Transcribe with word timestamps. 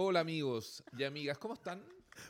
Hola 0.00 0.20
amigos 0.20 0.84
y 0.96 1.02
amigas, 1.02 1.38
¿cómo 1.38 1.54
están? 1.54 1.82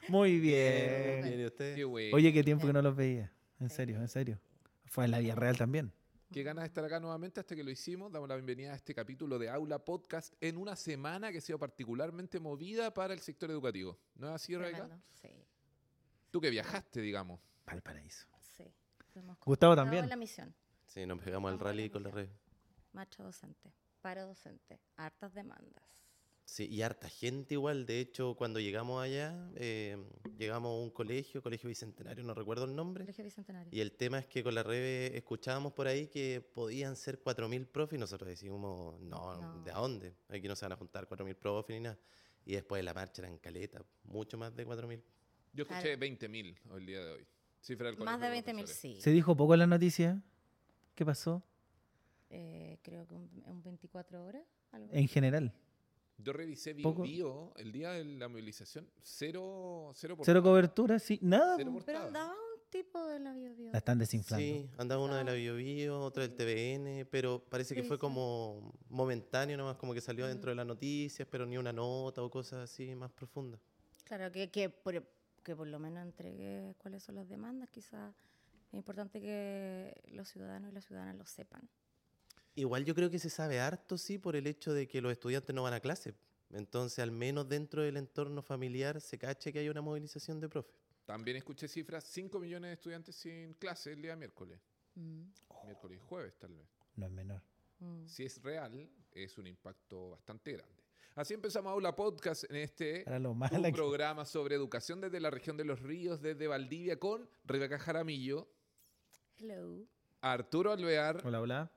Muy 0.09 0.39
bien. 0.41 1.23
Bien, 1.23 1.41
¿y 1.41 1.45
usted? 1.45 1.75
Qué 1.77 1.85
bueno. 1.85 2.17
Oye, 2.17 2.33
qué 2.33 2.43
tiempo 2.43 2.67
que 2.67 2.73
no 2.73 2.81
los 2.81 2.97
veía. 2.97 3.31
En 3.61 3.69
serio, 3.69 3.99
en 3.99 4.09
serio. 4.09 4.41
Fue 4.87 5.05
en 5.05 5.11
la 5.11 5.19
vida 5.19 5.35
real 5.35 5.59
también. 5.59 5.93
Qué 6.33 6.43
ganas 6.43 6.63
de 6.63 6.69
estar 6.69 6.83
acá 6.83 6.99
nuevamente 6.99 7.41
hasta 7.41 7.55
que 7.55 7.63
lo 7.63 7.71
hicimos. 7.71 8.11
Damos 8.11 8.27
la 8.27 8.37
bienvenida 8.37 8.73
a 8.73 8.75
este 8.77 8.95
capítulo 8.95 9.39
de 9.39 9.51
Aula 9.51 9.85
Podcast 9.85 10.33
en 10.41 10.57
una 10.57 10.77
semana 10.77 11.31
que 11.31 11.37
ha 11.37 11.41
sido 11.43 11.59
particularmente 11.59 12.41
movida 12.41 12.95
para 12.95 13.13
el 13.13 13.21
sector 13.21 13.51
educativo. 13.51 13.99
¿No 14.15 14.29
es 14.29 14.37
así, 14.37 14.57
Rebeca? 14.57 14.89
Sí, 15.21 15.29
Tú 16.31 16.41
que 16.41 16.49
viajaste, 16.49 17.03
digamos. 17.03 17.39
Para 17.67 17.77
el 17.77 17.83
paraíso. 17.83 18.27
sí. 18.41 18.65
Fuimos 19.13 19.37
Gustavo 19.45 19.77
también. 19.77 20.09
la 20.09 20.17
misión. 20.17 20.55
Sí, 20.87 21.05
nos 21.05 21.21
pegamos 21.21 21.53
al 21.53 21.61
rally 21.61 21.91
con 21.91 22.03
la 22.03 22.11
red. 22.11 22.31
Marcha 22.95 23.23
docente, 23.23 23.75
paro 24.01 24.27
docente, 24.27 24.81
hartas 24.97 25.35
demandas. 25.35 25.98
Sí, 26.51 26.67
y 26.67 26.81
harta 26.81 27.11
gente 27.11 27.53
igual. 27.55 27.85
De 27.85 28.01
hecho, 28.01 28.35
cuando 28.35 28.59
llegamos 28.59 29.03
allá, 29.03 29.37
eh, 29.57 30.03
llegamos 30.39 30.71
a 30.71 30.83
un 30.83 30.89
colegio, 30.89 31.43
Colegio 31.43 31.69
Bicentenario, 31.69 32.25
no 32.25 32.33
recuerdo 32.33 32.65
el 32.65 32.75
nombre. 32.75 33.05
Colegio 33.05 33.23
Bicentenario. 33.23 33.69
Y 33.71 33.81
el 33.83 33.93
tema 33.93 34.19
es 34.19 34.27
que 34.27 34.43
con 34.43 34.55
la 34.55 34.63
red 34.63 35.15
escuchábamos 35.15 35.75
por 35.75 35.87
ahí 35.87 36.07
que 36.07 36.41
podían 36.41 36.97
ser 36.97 37.23
4.000 37.23 37.67
profes 37.67 37.99
y 37.99 38.01
nosotros 38.01 38.31
decíamos, 38.31 38.99
no, 38.99 39.37
No. 39.37 39.63
¿de 39.63 39.73
dónde? 39.73 40.15
Aquí 40.31 40.49
no 40.49 40.57
se 40.57 40.65
van 40.65 40.73
a 40.73 40.77
juntar 40.77 41.07
4.000 41.07 41.35
profes 41.35 41.77
ni 41.77 41.81
nada. 41.83 41.99
Y 42.47 42.53
después 42.55 42.79
de 42.79 42.85
la 42.85 42.95
marcha 42.95 43.21
eran 43.21 43.37
caleta, 43.37 43.85
mucho 44.05 44.39
más 44.39 44.57
de 44.57 44.67
4.000. 44.67 45.03
Yo 45.53 45.65
escuché 45.65 45.99
Claro. 45.99 46.01
20.000 46.01 46.57
hoy 46.71 46.81
el 46.81 46.87
día 46.87 47.05
de 47.05 47.13
hoy. 47.13 47.27
Cifra 47.61 47.89
del 47.91 47.99
Más 47.99 48.21
de 48.23 48.29
20.000, 48.29 48.43
Profesores. 48.45 48.71
sí. 48.75 48.99
Se 49.03 49.11
dijo 49.11 49.37
poco 49.37 49.53
en 49.53 49.61
la 49.61 49.67
noticia. 49.67 50.23
¿Qué 50.95 51.05
pasó? 51.05 51.43
Eh, 52.31 52.79
creo 52.81 53.07
que 53.07 53.15
un, 53.15 53.29
un 53.45 53.63
24 53.63 54.25
horas. 54.25 54.45
Algo. 54.73 54.89
En 54.95 55.09
general. 55.09 55.53
Yo 56.19 56.33
revisé 56.33 56.73
Bio, 56.75 56.83
Poco. 56.83 57.03
Bio 57.03 57.53
el 57.57 57.71
día 57.73 57.93
de 57.93 58.05
la 58.05 58.29
movilización. 58.29 58.89
Cero, 59.01 59.93
cero 59.95 60.17
Cero 60.23 60.43
cobertura, 60.43 60.99
sí. 60.99 61.19
Nada. 61.23 61.55
Cero. 61.57 61.77
Pero 61.87 61.99
andaba 62.01 62.33
un 62.33 62.71
tipo 62.71 63.05
de 63.07 63.21
la 63.21 63.33
bio, 63.33 63.55
bio. 63.55 63.71
La 63.71 63.79
están 63.79 63.99
desinflando. 63.99 64.45
Sí, 64.45 64.69
andaba 64.79 65.03
una 65.05 65.19
de 65.19 65.25
la. 65.25 65.33
Bio 65.33 65.55
Bio, 65.55 66.01
otra 66.01 66.27
del 66.27 66.35
TVN, 66.35 67.07
pero 67.11 67.39
parece 67.49 67.75
que 67.75 67.83
Sí, 67.83 67.89
fue 67.89 67.97
sí. 67.97 68.01
como 68.01 68.73
momentáneo 68.89 69.57
nomás, 69.57 69.77
como 69.77 69.95
que 69.95 70.01
salió 70.01 70.27
dentro 70.27 70.51
de 70.51 70.57
las 70.57 70.67
noticias, 70.67 71.27
pero 71.31 71.47
ni 71.47 71.57
una 71.57 71.73
nota 71.73 72.23
o 72.23 72.29
cosas 72.31 72.71
así 72.71 72.95
más 72.97 73.13
profundas. 73.13 73.61
Claro, 74.05 74.33
que, 74.33 74.51
que, 74.51 74.69
por, 74.71 75.07
que 75.45 75.55
por 75.55 75.69
lo 75.69 75.79
menos 75.79 76.03
entregue 76.03 76.75
cuáles 76.79 77.03
son 77.05 77.15
las 77.15 77.29
demandas. 77.29 77.71
Quizás 77.71 78.13
es 78.69 78.75
importante 78.75 79.21
que 79.21 79.95
los 80.13 80.29
ciudadanos 80.29 80.73
y 80.73 80.75
las 80.75 80.85
ciudadanas 80.85 81.15
lo 81.17 81.25
sepan. 81.27 81.69
Igual 82.59 82.85
yo 82.85 82.95
creo 82.95 83.09
que 83.09 83.19
se 83.21 83.31
sabe 83.31 83.61
harto, 83.61 83.97
sí, 83.97 84.19
por 84.19 84.35
el 84.35 84.47
hecho 84.49 84.73
de 84.73 84.89
que 84.89 85.01
los 85.01 85.13
estudiantes 85.13 85.55
no 85.55 85.63
van 85.63 85.75
a 85.75 85.81
clase. 85.81 86.15
Entonces, 86.51 86.99
al 86.99 87.13
menos 87.13 87.49
dentro 87.49 87.83
del 87.83 87.97
entorno 87.97 88.43
familiar 88.43 89.01
se 89.01 89.17
cache 89.17 89.53
que 89.53 89.61
hay 89.61 89.69
una 89.69 89.81
movilización 89.81 90.41
de 90.41 90.49
profes. 90.49 90.75
También 91.05 91.37
escuché 91.37 91.69
cifras, 91.69 92.05
5 92.05 92.41
millones 92.41 92.71
de 92.71 92.73
estudiantes 92.75 93.15
sin 93.15 93.55
clase 93.55 93.93
el 93.93 94.03
día 94.03 94.17
miércoles. 94.17 94.59
Mm, 94.97 95.23
Miércoles 95.65 95.99
y 96.03 96.07
jueves, 96.07 96.35
tal 96.39 96.55
vez. 96.55 96.67
No 96.97 97.07
es 97.07 97.13
menor. 97.13 97.41
mm. 97.79 98.07
Si 98.09 98.25
es 98.25 98.43
real, 98.43 98.91
es 99.13 99.39
un 99.39 99.47
impacto 99.47 100.11
bastante 100.11 100.53
grande. 100.55 100.83
Así 101.15 101.35
empezamos 101.35 101.71
Aula 101.73 101.95
Podcast 101.95 102.45
en 102.51 102.57
este 102.57 103.03
Para 103.05 103.19
lo 103.21 103.31
un 103.33 103.39
mala 103.39 103.69
que- 103.69 103.73
programa 103.73 104.25
sobre 104.25 104.57
educación 104.57 105.01
desde 105.01 105.21
la 105.21 105.31
región 105.31 105.57
de 105.57 105.65
los 105.65 105.81
ríos, 105.81 106.21
desde 106.21 106.49
Valdivia, 106.49 106.99
con 106.99 107.29
Rebeca 107.45 107.79
Jaramillo, 107.79 108.49
Hello. 109.39 109.87
Arturo 110.21 110.73
Alvear, 110.73 111.23
Hola, 111.25 111.41
hola. 111.41 111.73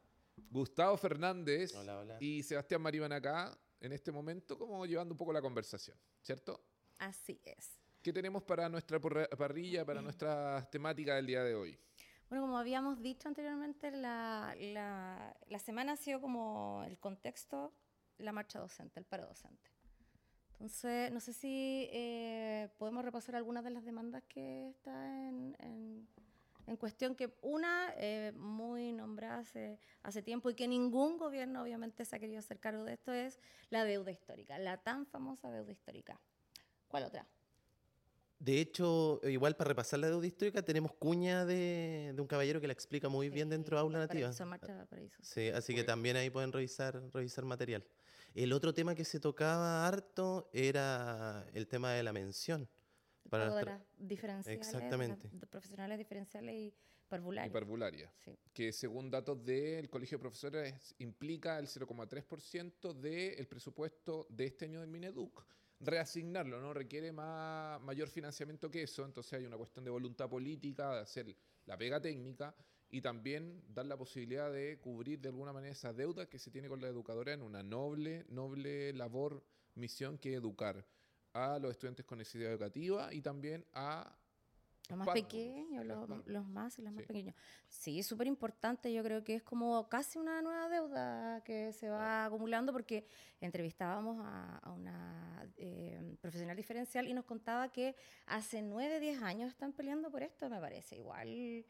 Gustavo 0.50 0.98
Fernández 0.98 1.76
Hola, 1.76 2.00
hola. 2.00 2.18
y 2.20 2.44
Sebastián 2.44 2.82
Maribán 2.82 3.12
acá 3.12 3.58
en 3.80 3.92
este 3.94 4.12
momento, 4.12 4.58
como 4.58 4.86
llevando 4.86 5.14
un 5.14 5.18
poco 5.18 5.34
la 5.34 5.42
conversación, 5.42 5.98
¿cierto? 6.22 6.64
Así 7.00 7.40
es. 7.44 7.78
¿Qué 8.02 8.12
tenemos 8.14 8.44
para 8.44 8.68
nuestra 8.70 9.00
parrilla, 9.00 9.86
para 9.86 10.02
nuestra 10.02 10.68
temática 10.72 11.16
del 11.16 11.28
día 11.28 11.44
de 11.44 11.56
hoy? 11.56 11.78
Bueno, 12.30 12.44
como 12.46 12.58
habíamos 12.58 13.02
dicho 13.02 13.28
anteriormente, 13.28 13.92
la, 13.92 14.56
la, 14.58 15.36
la 15.48 15.60
semana 15.60 15.94
ha 15.94 15.98
sido 15.98 16.22
como 16.22 16.84
el 16.88 16.98
contexto, 17.00 17.74
la 18.18 18.32
marcha 18.32 18.60
docente, 18.60 19.00
el 19.00 19.06
paro 19.06 19.28
docente. 19.28 19.70
Entonces, 20.54 21.12
no 21.12 21.20
sé 21.20 21.34
si 21.34 21.88
eh, 21.92 22.70
podemos 22.78 23.04
repasar 23.04 23.36
algunas 23.36 23.64
de 23.64 23.72
las 23.72 23.84
demandas 23.84 24.24
que 24.28 24.70
está 24.70 25.28
en, 25.28 25.56
en- 25.60 26.08
en 26.68 26.78
cuestión, 26.78 27.16
que 27.16 27.34
una 27.42 27.94
eh, 27.98 28.32
muy 28.36 28.92
nombrada 28.94 29.40
hace, 29.40 29.80
hace 30.04 30.22
tiempo 30.22 30.50
y 30.50 30.56
que 30.56 30.68
ningún 30.68 31.18
gobierno 31.18 31.62
obviamente 31.62 32.06
se 32.06 32.16
ha 32.16 32.20
querido 32.20 32.40
hacer 32.40 32.60
cargo 32.60 32.84
de 32.84 32.94
esto, 32.94 33.12
es 33.12 33.40
la 33.70 33.84
deuda 33.84 34.12
histórica, 34.12 34.58
la 34.60 34.78
tan 34.78 35.06
famosa 35.06 35.52
deuda 35.52 35.72
histórica. 35.72 36.20
¿Cuál 36.88 37.06
otra? 37.06 37.28
De 38.40 38.60
hecho, 38.60 39.22
igual 39.24 39.56
para 39.56 39.68
repasar 39.68 40.00
la 40.00 40.08
deuda 40.08 40.26
histórica, 40.26 40.64
tenemos 40.64 40.94
cuña 40.94 41.46
de, 41.46 42.12
de 42.16 42.22
un 42.22 42.28
caballero 42.28 42.60
que 42.60 42.66
la 42.66 42.74
explica 42.74 43.08
muy 43.08 43.30
bien 43.30 43.50
dentro 43.50 43.78
de 43.78 43.82
Aula 43.82 44.00
Nativa. 44.00 44.30
Paraíso, 44.30 44.46
marcha 44.48 44.76
de 44.76 44.86
Paraíso. 44.88 45.18
Sí, 45.22 45.50
así 45.50 45.76
que 45.76 45.84
también 45.84 46.16
ahí 46.16 46.32
pueden 46.32 46.52
revisar, 46.52 47.00
revisar 47.14 47.46
material. 47.46 47.86
El 48.34 48.54
otro 48.54 48.74
tema 48.74 48.96
que 48.96 49.06
se 49.06 49.20
tocaba 49.20 49.86
harto 49.88 50.50
era 50.54 51.46
el 51.54 51.68
tema 51.68 51.92
de 51.92 52.02
la 52.02 52.14
mención. 52.14 52.68
Para 53.30 53.50
tra- 53.52 53.66
las 53.66 53.82
diferenciales, 53.98 54.60
las- 54.60 54.74
Exactamente. 54.76 55.30
profesionales 55.50 55.98
diferenciales 55.98 56.54
y 56.56 56.74
parvularios. 57.08 57.52
Y 57.52 57.54
parvularia. 57.54 58.14
Sí. 58.24 58.32
que 58.54 58.72
según 58.72 59.10
datos 59.12 59.44
del 59.44 59.90
Colegio 59.90 60.18
de 60.18 60.22
Profesores 60.22 60.96
implica 61.00 61.58
el 61.60 61.68
0,3% 61.68 62.94
del 62.94 63.48
presupuesto 63.48 64.28
de 64.30 64.46
este 64.46 64.66
año 64.66 64.80
del 64.82 64.90
Mineduc. 64.90 65.46
Reasignarlo, 65.80 66.62
¿no? 66.62 66.74
Requiere 66.74 67.12
más, 67.12 67.82
mayor 67.82 68.08
financiamiento 68.08 68.70
que 68.70 68.84
eso, 68.84 69.04
entonces 69.04 69.34
hay 69.34 69.46
una 69.46 69.58
cuestión 69.58 69.84
de 69.84 69.90
voluntad 69.92 70.30
política, 70.30 70.94
de 70.96 71.02
hacer 71.02 71.36
la 71.66 71.76
pega 71.78 72.00
técnica 72.00 72.56
y 72.90 73.02
también 73.02 73.64
dar 73.68 73.86
la 73.88 73.98
posibilidad 73.98 74.52
de 74.52 74.78
cubrir 74.80 75.20
de 75.20 75.30
alguna 75.30 75.52
manera 75.54 75.72
esa 75.74 75.92
deuda 75.92 76.28
que 76.30 76.38
se 76.38 76.52
tiene 76.52 76.68
con 76.68 76.82
la 76.82 76.88
educadora 76.88 77.34
en 77.34 77.42
una 77.42 77.64
noble, 77.64 78.26
noble 78.30 78.94
labor, 78.94 79.44
misión 79.76 80.18
que 80.18 80.34
es 80.34 80.38
educar 80.38 80.86
a 81.34 81.60
los 81.60 81.72
estudiantes 81.72 82.06
con 82.06 82.18
necesidad 82.18 82.52
educativa 82.52 83.14
y 83.14 83.22
también 83.22 83.66
a 83.74 84.16
Los 84.90 84.98
más 84.98 85.10
pequeños, 85.10 85.86
los, 85.86 86.26
los 86.28 86.46
más 86.48 86.78
y 86.78 86.82
los 86.82 86.92
más 86.92 87.02
Sí. 87.04 87.08
pequeños. 87.08 87.36
Sí, 87.70 88.00
es 88.00 88.08
súper 88.08 88.28
importante. 88.28 88.92
Yo 88.92 89.02
creo 89.04 89.24
que 89.24 89.36
es 89.36 89.44
como 89.44 89.88
casi 89.88 90.20
una 90.20 90.42
nueva 90.42 90.68
deuda 90.68 91.42
que 91.46 91.72
se 91.72 91.90
va 91.90 92.26
acumulando 92.26 92.74
porque 92.74 93.06
entrevistábamos 93.40 94.18
a, 94.26 94.58
a 94.58 94.72
una 94.74 95.50
eh, 95.58 96.18
profesional 96.20 96.58
diferencial 96.58 97.08
y 97.08 97.14
nos 97.14 97.24
contaba 97.24 97.72
que 97.72 97.96
hace 98.26 98.62
9, 98.62 99.00
10 99.00 99.22
años 99.22 99.50
están 99.50 99.72
peleando 99.72 100.12
por 100.12 100.24
esto, 100.24 100.50
me 100.50 100.60
parece. 100.60 100.98
Igual 100.98 101.66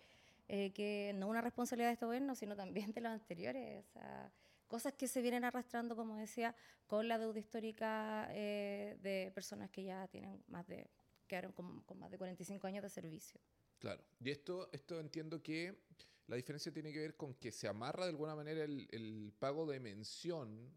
eh, 0.47 0.71
que 0.73 1.13
no 1.15 1.27
una 1.27 1.41
responsabilidad 1.41 1.89
de 1.89 1.93
este 1.93 2.05
gobierno, 2.07 2.33
sino 2.33 2.55
también 2.55 2.91
de 2.91 3.01
los 3.01 3.11
anteriores. 3.11 3.85
O 3.85 3.91
sea, 3.93 4.31
cosas 4.71 4.93
que 4.93 5.09
se 5.09 5.21
vienen 5.21 5.43
arrastrando, 5.43 5.97
como 5.97 6.15
decía, 6.15 6.55
con 6.87 7.05
la 7.09 7.19
deuda 7.19 7.37
histórica 7.37 8.29
eh, 8.31 8.97
de 9.01 9.29
personas 9.35 9.69
que 9.69 9.83
ya 9.83 10.07
tienen 10.07 10.41
más 10.47 10.65
de 10.65 10.89
quedaron 11.27 11.51
con, 11.51 11.81
con 11.81 11.99
más 11.99 12.09
de 12.09 12.17
45 12.17 12.67
años 12.67 12.81
de 12.81 12.89
servicio. 12.89 13.41
Claro. 13.79 14.01
Y 14.21 14.29
esto, 14.29 14.69
esto 14.71 14.97
entiendo 14.99 15.43
que 15.43 15.75
la 16.27 16.37
diferencia 16.37 16.71
tiene 16.71 16.93
que 16.93 16.99
ver 16.99 17.17
con 17.17 17.33
que 17.33 17.51
se 17.51 17.67
amarra 17.67 18.05
de 18.05 18.11
alguna 18.11 18.33
manera 18.33 18.63
el, 18.63 18.87
el 18.91 19.33
pago 19.37 19.65
de 19.65 19.81
mención, 19.81 20.71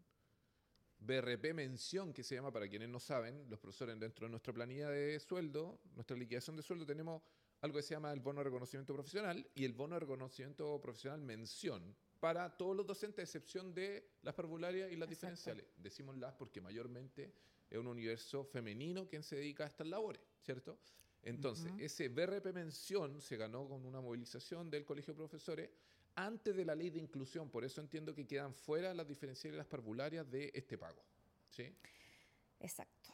BRP 0.99 1.53
mención, 1.53 2.11
que 2.11 2.23
se 2.23 2.35
llama 2.35 2.51
para 2.51 2.67
quienes 2.67 2.89
no 2.89 2.99
saben, 2.99 3.49
los 3.49 3.59
profesores 3.59 3.97
dentro 3.97 4.25
de 4.27 4.31
nuestra 4.31 4.53
planilla 4.53 4.89
de 4.89 5.17
sueldo, 5.21 5.79
nuestra 5.93 6.17
liquidación 6.17 6.57
de 6.57 6.63
sueldo, 6.63 6.85
tenemos 6.85 7.21
algo 7.61 7.77
que 7.77 7.83
se 7.83 7.93
llama 7.93 8.11
el 8.11 8.19
bono 8.19 8.39
de 8.39 8.45
reconocimiento 8.45 8.93
profesional 8.93 9.49
y 9.55 9.63
el 9.63 9.71
bono 9.71 9.95
de 9.95 10.01
reconocimiento 10.01 10.81
profesional 10.81 11.21
mención 11.21 11.95
para 12.25 12.49
todos 12.57 12.75
los 12.75 12.87
docentes, 12.87 13.19
a 13.19 13.21
excepción 13.23 13.71
de 13.71 14.03
las 14.23 14.33
parvularias 14.33 14.91
y 14.91 14.95
las 14.95 15.07
Exacto. 15.11 15.27
diferenciales. 15.27 15.65
Decimos 15.77 16.17
las 16.17 16.33
porque 16.33 16.59
mayormente 16.59 17.31
es 17.69 17.77
un 17.77 17.85
universo 17.85 18.43
femenino 18.43 19.07
quien 19.07 19.21
se 19.21 19.35
dedica 19.35 19.63
a 19.63 19.67
estas 19.67 19.85
labores, 19.85 20.23
¿cierto? 20.41 20.79
Entonces, 21.21 21.71
ese 21.77 22.09
BRP 22.09 22.51
mención 22.51 23.21
se 23.21 23.37
ganó 23.37 23.69
con 23.69 23.85
una 23.85 24.01
movilización 24.01 24.71
del 24.71 24.85
Colegio 24.85 25.13
de 25.13 25.17
Profesores 25.19 25.69
antes 26.15 26.55
de 26.55 26.65
la 26.65 26.73
ley 26.73 26.89
de 26.89 26.97
inclusión. 26.97 27.47
Por 27.51 27.63
eso 27.63 27.79
entiendo 27.79 28.15
que 28.15 28.25
quedan 28.25 28.55
fuera 28.55 28.91
las 28.95 29.07
diferenciales 29.07 29.53
y 29.53 29.57
las 29.59 29.67
parvularias 29.67 30.27
de 30.31 30.49
este 30.51 30.79
pago. 30.79 31.03
¿sí? 31.51 31.71
Exacto. 32.59 33.11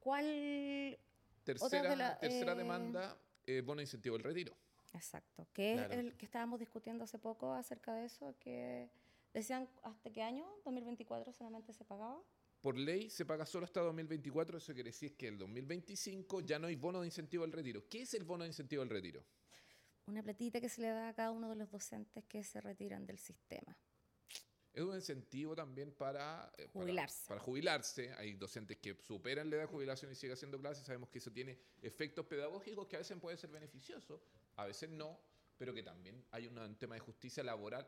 ¿Cuál? 0.00 0.98
Tercera, 1.44 1.88
de 1.90 1.96
la- 1.96 2.18
tercera 2.18 2.52
eh, 2.52 2.56
demanda, 2.56 3.18
eh, 3.46 3.62
bono 3.62 3.80
incentivo 3.80 4.16
del 4.18 4.24
retiro. 4.24 4.54
Exacto. 4.96 5.46
Que 5.52 5.74
Claro. 5.74 5.92
es 5.92 5.98
el 6.00 6.16
que 6.16 6.24
estábamos 6.24 6.58
discutiendo 6.60 7.04
hace 7.04 7.18
poco 7.18 7.52
acerca 7.52 7.94
de 7.94 8.06
eso, 8.06 8.34
que 8.40 8.88
decían 9.32 9.68
hasta 9.82 10.10
qué 10.10 10.22
año, 10.22 10.46
2024 10.64 11.32
solamente 11.32 11.72
se 11.72 11.84
pagaba. 11.84 12.22
Por 12.62 12.76
ley 12.76 13.10
se 13.10 13.24
paga 13.24 13.46
solo 13.46 13.64
hasta 13.66 13.80
2024, 13.80 14.58
eso 14.58 14.72
quiere 14.74 14.88
decir 14.90 15.16
que 15.16 15.28
el 15.28 15.38
2025 15.38 16.40
ya 16.40 16.58
no 16.58 16.66
hay 16.66 16.74
bono 16.76 17.00
de 17.02 17.06
incentivo 17.06 17.44
al 17.44 17.52
retiro. 17.52 17.86
¿Qué 17.88 18.02
es 18.02 18.14
el 18.14 18.24
bono 18.24 18.44
de 18.44 18.48
incentivo 18.48 18.82
al 18.82 18.88
retiro? 18.90 19.22
Una 20.06 20.22
platita 20.22 20.60
que 20.60 20.68
se 20.68 20.80
le 20.80 20.88
da 20.88 21.08
a 21.08 21.14
cada 21.14 21.30
uno 21.32 21.48
de 21.50 21.56
los 21.56 21.70
docentes 21.70 22.24
que 22.24 22.42
se 22.42 22.60
retiran 22.60 23.06
del 23.06 23.18
sistema. 23.18 23.76
es 24.72 24.82
un 24.82 24.94
incentivo 24.94 25.56
también 25.56 25.90
para, 25.90 26.52
eh, 26.58 26.68
para- 26.68 26.84
Jubilarse. 26.84 27.26
Para, 27.28 27.40
jubilarse. 27.40 28.12
Hay 28.18 28.34
docentes 28.34 28.76
que 28.76 28.94
superan 29.00 29.48
la 29.48 29.56
edad 29.56 29.62
de 29.64 29.68
jubilación 29.70 30.12
y 30.12 30.14
siguen 30.14 30.34
haciendo 30.34 30.60
clases. 30.60 30.84
Sabemos 30.84 31.08
que 31.08 31.16
eso 31.16 31.32
tiene 31.32 31.58
efectos 31.80 32.26
pedagógicos 32.26 32.86
que 32.86 32.96
a 32.96 32.98
veces 32.98 33.18
pueden 33.18 33.38
ser 33.38 33.48
beneficiosos, 33.48 34.20
a 34.56 34.64
veces 34.66 34.90
no, 34.90 35.20
pero 35.56 35.72
que 35.72 35.82
también 35.82 36.24
hay 36.30 36.46
un, 36.46 36.76
tema 36.76 36.94
de 36.94 37.00
justicia 37.00 37.42
laboral 37.42 37.86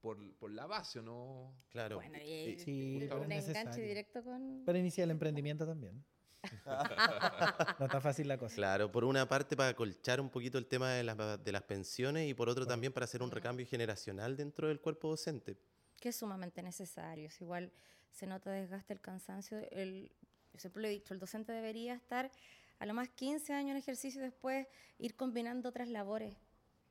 por, 0.00 0.18
por 0.36 0.50
la 0.50 0.66
base, 0.66 0.98
¿o 0.98 1.02
no? 1.02 1.54
Claro. 1.68 1.96
Bueno, 1.96 2.18
y, 2.18 2.50
y- 2.50 2.58
Sí, 2.58 2.98
y 2.98 3.12
un 3.12 3.32
enganche 3.32 3.80
directo 3.80 4.22
con... 4.22 4.62
Para 4.64 4.78
iniciar 4.78 5.04
el 5.04 5.12
emprendimiento 5.12 5.66
también. 5.66 6.04
no 7.78 7.86
está 7.86 8.00
fácil 8.00 8.28
la 8.28 8.38
cosa. 8.38 8.54
Claro, 8.54 8.92
por 8.92 9.04
una 9.04 9.26
parte 9.28 9.56
para 9.56 9.70
acolchar 9.70 10.20
un 10.20 10.30
poquito 10.30 10.58
el 10.58 10.66
tema 10.66 10.92
de 10.92 11.02
las, 11.02 11.42
de 11.42 11.52
las 11.52 11.62
pensiones 11.62 12.28
y 12.28 12.34
por 12.34 12.48
otro 12.48 12.66
también 12.66 12.92
para 12.92 13.04
hacer 13.04 13.22
un 13.22 13.30
recambio 13.30 13.66
generacional 13.66 14.36
dentro 14.36 14.68
del 14.68 14.80
cuerpo 14.80 15.08
docente. 15.08 15.56
que 16.00 16.10
es 16.10 16.16
sumamente 16.16 16.62
necesario. 16.62 17.26
Es 17.26 17.40
igual 17.40 17.72
se 18.10 18.26
nota 18.26 18.50
desgaste, 18.50 18.92
el 18.92 19.00
cansancio. 19.00 19.58
El, 19.70 20.12
yo 20.52 20.60
siempre 20.60 20.82
lo 20.82 20.88
he 20.88 20.90
dicho, 20.90 21.14
el 21.14 21.20
docente 21.20 21.52
debería 21.52 21.94
estar 21.94 22.30
a 22.78 22.86
lo 22.86 22.94
más 22.94 23.08
15 23.08 23.52
años 23.52 23.70
en 23.72 23.76
ejercicio 23.78 24.20
después 24.20 24.66
ir 24.98 25.14
combinando 25.16 25.68
otras 25.68 25.88
labores, 25.88 26.36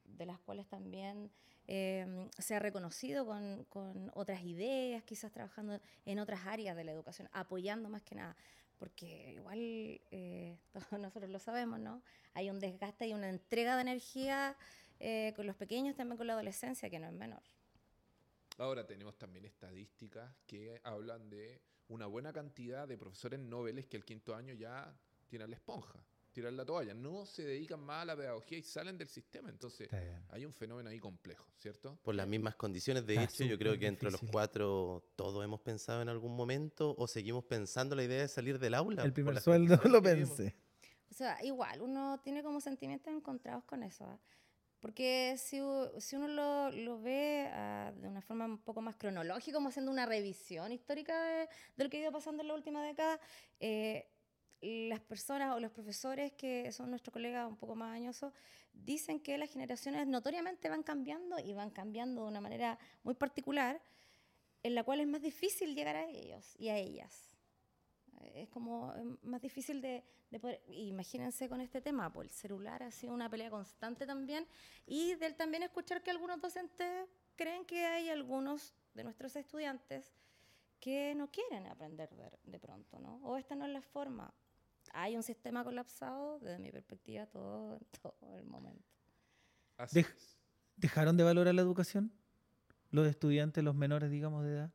de 0.06 0.26
las 0.26 0.40
cuales 0.40 0.68
también 0.68 1.32
eh, 1.68 2.28
se 2.38 2.56
ha 2.56 2.60
reconocido 2.60 3.26
con, 3.26 3.66
con 3.66 4.12
otras 4.14 4.44
ideas, 4.44 5.04
quizás 5.04 5.32
trabajando 5.32 5.80
en 6.06 6.20
otras 6.20 6.46
áreas 6.46 6.76
de 6.76 6.84
la 6.84 6.92
educación, 6.92 7.30
apoyando 7.32 7.90
más 7.90 8.04
que 8.04 8.16
nada. 8.16 8.36
Porque 8.78 9.34
igual 9.34 9.58
eh, 9.60 10.58
todos 10.74 11.00
nosotros 11.00 11.32
lo 11.32 11.40
sabemos, 11.40 11.80
¿no? 11.80 12.02
Hay 12.34 12.50
un 12.50 12.60
desgaste 12.60 13.08
y 13.08 13.14
una 13.14 13.30
entrega 13.30 13.76
de 13.76 13.82
energía 13.82 14.56
eh, 15.00 15.34
con 15.36 15.48
los 15.48 15.56
pequeños, 15.56 15.96
también 15.96 16.18
con 16.18 16.28
la 16.28 16.34
adolescencia, 16.34 16.90
que 16.90 17.00
no 17.00 17.08
es 17.08 17.14
menor. 17.14 17.42
Ahora 18.58 18.86
tenemos 18.86 19.18
también 19.18 19.46
estadísticas 19.46 20.34
que 20.46 20.80
hablan 20.84 21.30
de 21.30 21.62
una 21.88 22.06
buena 22.06 22.32
cantidad 22.32 22.88
de 22.88 22.98
profesores 22.98 23.40
noveles 23.40 23.86
que 23.86 23.98
el 23.98 24.06
quinto 24.06 24.36
año 24.36 24.54
ya 24.54 24.98
tiran 25.28 25.50
la 25.50 25.56
esponja, 25.56 26.06
tiran 26.32 26.58
la 26.58 26.66
toalla, 26.66 26.94
no 26.94 27.26
se 27.26 27.44
dedican 27.44 27.80
más 27.80 28.02
a 28.04 28.06
la 28.06 28.16
pedagogía 28.18 28.58
y 28.58 28.64
salen 28.64 28.98
del 28.98 29.08
sistema. 29.08 29.50
Entonces 29.50 29.90
hay 30.30 30.46
un 30.46 30.54
fenómeno 30.54 30.90
ahí 30.90 31.00
complejo, 31.00 31.48
¿cierto? 31.58 31.98
Por 32.04 32.16
las 32.16 32.28
mismas 32.28 32.56
condiciones, 32.56 33.06
de 33.06 33.16
Está 33.16 33.26
hecho, 33.26 33.44
yo 33.46 33.58
creo 33.58 33.78
que 33.80 33.88
entre 33.88 34.12
los 34.12 34.20
difícil. 34.20 34.32
cuatro 34.32 35.04
todos 35.16 35.44
hemos 35.44 35.62
pensado 35.62 36.02
en 36.02 36.10
algún 36.10 36.36
momento 36.36 36.94
o 36.98 37.08
seguimos 37.08 37.46
pensando 37.46 37.96
la 37.96 38.04
idea 38.04 38.22
de 38.22 38.28
salir 38.28 38.60
del 38.60 38.74
aula. 38.74 39.04
El 39.04 39.14
primer 39.14 39.40
sueldo 39.40 39.80
lo 39.86 40.02
pensé. 40.02 40.56
O 41.10 41.14
sea, 41.14 41.38
igual, 41.44 41.82
uno 41.82 42.20
tiene 42.22 42.44
como 42.44 42.60
sentimientos 42.60 43.14
encontrados 43.14 43.64
con 43.64 43.84
eso. 43.84 44.04
¿ah? 44.06 44.20
Porque 44.82 45.36
si, 45.38 45.60
si 46.00 46.16
uno 46.16 46.28
lo, 46.28 46.72
lo 46.72 47.00
ve 47.02 47.50
ah, 47.52 47.94
de 47.96 48.08
una 48.08 48.22
forma 48.22 48.46
un 48.46 48.58
poco 48.58 48.82
más 48.82 48.98
cronológica, 48.98 49.56
como 49.56 49.70
haciendo 49.70 49.92
una 49.92 50.06
revisión 50.06 50.72
histórica 50.72 51.20
de, 51.24 51.48
de 51.78 51.84
lo 51.84 51.90
que 51.90 51.98
ha 51.98 52.02
ido 52.02 52.12
pasando 52.12 52.42
en 52.42 52.50
la 52.50 52.54
última 52.56 52.84
década, 52.84 53.20
eh, 53.60 54.12
las 54.66 55.00
personas 55.00 55.56
o 55.56 55.60
los 55.60 55.72
profesores 55.72 56.34
que 56.34 56.72
son 56.72 56.90
nuestros 56.90 57.14
colegas 57.14 57.48
un 57.48 57.58
poco 57.58 57.76
más 57.76 57.96
añosos 57.96 58.34
dicen 58.74 59.20
que 59.20 59.38
las 59.38 59.50
generaciones 59.50 60.08
notoriamente 60.08 60.70
van 60.70 60.84
cambiando 60.84 61.40
y 61.40 61.54
van 61.54 61.70
cambiando 61.70 62.24
de 62.24 62.28
una 62.30 62.42
manera 62.42 62.80
muy 63.04 63.14
particular, 63.14 63.82
en 64.64 64.76
la 64.76 64.84
cual 64.84 65.00
es 65.00 65.08
más 65.08 65.22
difícil 65.22 65.76
llegar 65.76 65.96
a 65.96 66.06
ellos 66.10 66.56
y 66.58 66.70
a 66.70 66.78
ellas. 66.78 67.38
Es 68.34 68.50
como 68.50 68.94
eh, 68.96 69.04
más 69.22 69.42
difícil 69.42 69.82
de, 69.82 70.04
de 70.32 70.40
poder. 70.40 70.62
Imagínense 70.68 71.48
con 71.48 71.62
este 71.62 71.82
tema, 71.82 72.12
pues 72.12 72.30
el 72.30 72.34
celular 72.34 72.82
ha 72.82 72.92
sido 72.92 73.14
una 73.14 73.30
pelea 73.30 73.50
constante 73.50 74.06
también. 74.06 74.48
Y 74.88 75.16
del 75.16 75.36
también 75.36 75.64
escuchar 75.64 76.02
que 76.02 76.12
algunos 76.12 76.42
docentes 76.42 77.08
creen 77.36 77.66
que 77.66 77.86
hay 77.86 78.10
algunos 78.10 78.74
de 78.94 79.04
nuestros 79.04 79.36
estudiantes 79.36 80.12
que 80.80 81.14
no 81.16 81.30
quieren 81.30 81.68
aprender 81.68 82.10
de, 82.16 82.32
de 82.44 82.60
pronto, 82.60 83.00
¿no? 83.00 83.18
O 83.24 83.38
esta 83.38 83.56
no 83.56 83.66
es 83.66 83.72
la 83.72 83.82
forma. 83.82 84.34
Hay 84.98 85.16
un 85.18 85.24
sistema 85.24 85.64
colapsado, 85.64 86.40
desde 86.40 86.58
mi 86.60 86.72
perspectiva, 86.72 87.26
todo, 87.28 87.80
todo 88.02 88.38
el 88.38 88.46
momento. 88.46 88.84
Así 89.78 90.00
Dej- 90.00 90.16
es. 90.16 90.38
¿Dejaron 90.78 91.16
de 91.18 91.24
valorar 91.24 91.54
la 91.54 91.62
educación? 91.62 92.12
Los 92.92 93.08
estudiantes, 93.08 93.64
los 93.64 93.76
menores, 93.76 94.10
digamos, 94.10 94.44
de 94.46 94.52
edad. 94.54 94.72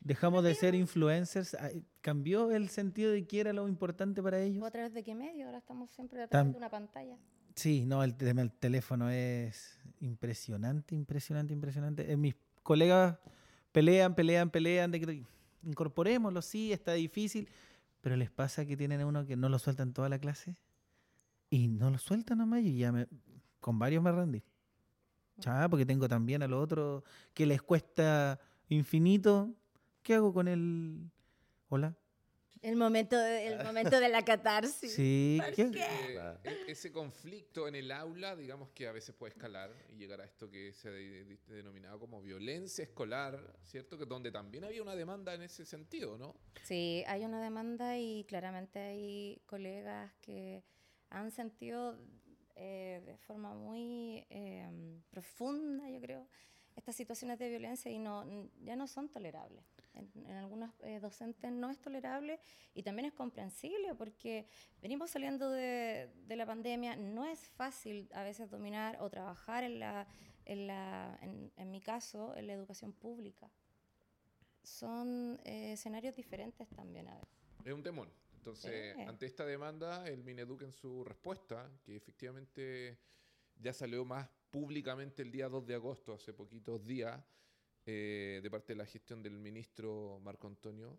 ¿Dejamos 0.00 0.44
de 0.44 0.54
ser 0.54 0.74
influencers? 0.74 1.56
¿Cambió 2.00 2.50
el 2.52 2.68
sentido 2.68 3.10
de 3.10 3.26
qué 3.26 3.40
era 3.40 3.52
lo 3.52 3.66
importante 3.68 4.22
para 4.22 4.36
¿O 4.36 4.40
ellos? 4.40 4.62
a 4.64 4.70
través 4.70 4.92
de 4.92 5.02
qué 5.02 5.14
medio? 5.14 5.46
Ahora 5.46 5.58
estamos 5.58 5.90
siempre 5.90 6.22
a 6.22 6.28
través 6.28 6.48
Tam- 6.48 6.52
de 6.52 6.58
una 6.58 6.68
pantalla. 6.70 7.16
Sí, 7.56 7.86
no, 7.86 8.02
el 8.04 8.16
del 8.16 8.52
teléfono 8.52 9.08
es 9.10 9.78
impresionante, 10.00 10.94
impresionante, 10.94 11.52
impresionante. 11.54 12.10
Eh, 12.12 12.16
mis 12.16 12.34
colegas 12.62 13.18
pelean, 13.72 14.14
pelean, 14.14 14.50
pelean 14.50 14.90
de 14.90 15.00
que 15.00 15.22
incorporémoslo, 15.62 16.42
sí, 16.42 16.72
está 16.72 16.92
difícil, 16.92 17.48
pero 18.04 18.16
les 18.16 18.30
pasa 18.30 18.66
que 18.66 18.76
tienen 18.76 19.00
a 19.00 19.06
uno 19.06 19.24
que 19.24 19.34
no 19.34 19.48
lo 19.48 19.58
sueltan 19.58 19.94
toda 19.94 20.10
la 20.10 20.18
clase 20.18 20.58
y 21.48 21.68
no 21.68 21.88
lo 21.88 21.96
sueltan 21.96 22.36
nomás 22.36 22.60
y 22.60 22.76
ya 22.76 22.92
me, 22.92 23.08
con 23.60 23.78
varios 23.78 24.02
me 24.02 24.12
rendí. 24.12 24.44
Chá, 25.40 25.66
porque 25.70 25.86
tengo 25.86 26.06
también 26.06 26.42
a 26.42 26.46
los 26.46 26.62
otros 26.62 27.02
que 27.32 27.46
les 27.46 27.62
cuesta 27.62 28.38
infinito. 28.68 29.54
¿Qué 30.02 30.16
hago 30.16 30.34
con 30.34 30.48
el... 30.48 31.10
Hola? 31.70 31.96
El 32.64 32.76
momento 32.76 33.18
de, 33.18 33.46
el 33.48 33.62
momento 33.62 34.00
de 34.00 34.08
la 34.08 34.24
catarsis. 34.24 34.94
Sí, 34.94 35.38
¿qué- 35.54 35.62
Eh, 35.64 36.12
Claro. 36.14 36.40
e- 36.44 36.64
ese 36.72 36.90
conflicto 36.90 37.68
en 37.68 37.74
el 37.74 37.92
aula, 37.92 38.34
digamos 38.34 38.70
que 38.70 38.88
a 38.88 38.92
veces 38.92 39.14
puede 39.14 39.34
escalar 39.34 39.70
y 39.90 39.96
llegar 39.96 40.22
a 40.22 40.24
esto 40.24 40.50
que 40.50 40.72
se 40.72 40.88
ha 40.88 40.90
de- 40.92 41.24
de- 41.26 41.38
denominado 41.54 41.98
como 42.00 42.22
violencia 42.22 42.82
escolar, 42.82 43.38
¿cierto? 43.64 43.98
Que 43.98 44.06
donde 44.06 44.32
también 44.32 44.64
había 44.64 44.80
una 44.80 44.96
demanda 44.96 45.34
en 45.34 45.42
ese 45.42 45.66
sentido, 45.66 46.16
¿no? 46.16 46.34
Sí, 46.62 47.04
hay 47.06 47.22
una 47.26 47.42
demanda 47.42 47.98
y 47.98 48.24
claramente 48.24 48.78
hay 48.78 49.42
colegas 49.44 50.14
que 50.22 50.64
han 51.10 51.30
sentido 51.32 51.98
eh, 52.56 53.02
de 53.04 53.16
forma 53.18 53.52
muy 53.52 54.24
eh, 54.30 55.02
profunda, 55.10 55.90
yo 55.90 56.00
creo, 56.00 56.28
estas 56.76 56.94
situaciones 56.96 57.38
de 57.40 57.48
violencia 57.50 57.90
y 57.90 57.98
no, 57.98 58.24
ya 58.62 58.76
no 58.76 58.86
son 58.86 59.08
tolerables. 59.10 59.64
En, 59.94 60.10
en 60.26 60.36
algunos 60.36 60.70
eh, 60.82 60.98
docentes 61.00 61.52
no 61.52 61.70
es 61.70 61.78
tolerable 61.80 62.40
y 62.74 62.82
también 62.82 63.06
es 63.06 63.12
comprensible 63.12 63.94
porque 63.94 64.46
venimos 64.82 65.10
saliendo 65.10 65.50
de, 65.50 66.10
de 66.26 66.36
la 66.36 66.46
pandemia, 66.46 66.96
no 66.96 67.24
es 67.26 67.48
fácil 67.48 68.08
a 68.12 68.22
veces 68.22 68.50
dominar 68.50 68.96
o 69.00 69.08
trabajar 69.10 69.64
en, 69.64 69.78
la, 69.78 70.06
en, 70.44 70.66
la, 70.66 71.18
en, 71.22 71.52
en 71.56 71.70
mi 71.70 71.80
caso, 71.80 72.34
en 72.36 72.46
la 72.48 72.52
educación 72.54 72.92
pública 72.92 73.50
son 74.62 75.38
eh, 75.44 75.72
escenarios 75.72 76.14
diferentes 76.14 76.68
también 76.70 77.08
a 77.08 77.14
veces. 77.14 77.38
Es 77.64 77.72
un 77.72 77.82
temor. 77.82 78.10
Entonces, 78.36 78.94
Sí. 78.94 79.02
ante 79.02 79.26
esta 79.26 79.44
demanda, 79.46 80.06
el 80.06 80.22
Mineduc 80.24 80.62
en 80.62 80.72
su 80.72 81.04
respuesta, 81.04 81.70
que 81.82 81.96
efectivamente 81.96 82.98
ya 83.56 83.72
salió 83.72 84.04
más 84.04 84.28
públicamente 84.50 85.22
el 85.22 85.30
día 85.30 85.48
2 85.48 85.66
de 85.66 85.74
agosto, 85.74 86.12
hace 86.14 86.32
poquitos 86.32 86.84
días, 86.86 87.22
eh, 87.86 88.40
de 88.42 88.50
parte 88.50 88.72
de 88.72 88.78
la 88.78 88.86
gestión 88.86 89.22
del 89.22 89.38
ministro 89.38 90.20
Marco 90.22 90.46
Antonio 90.46 90.98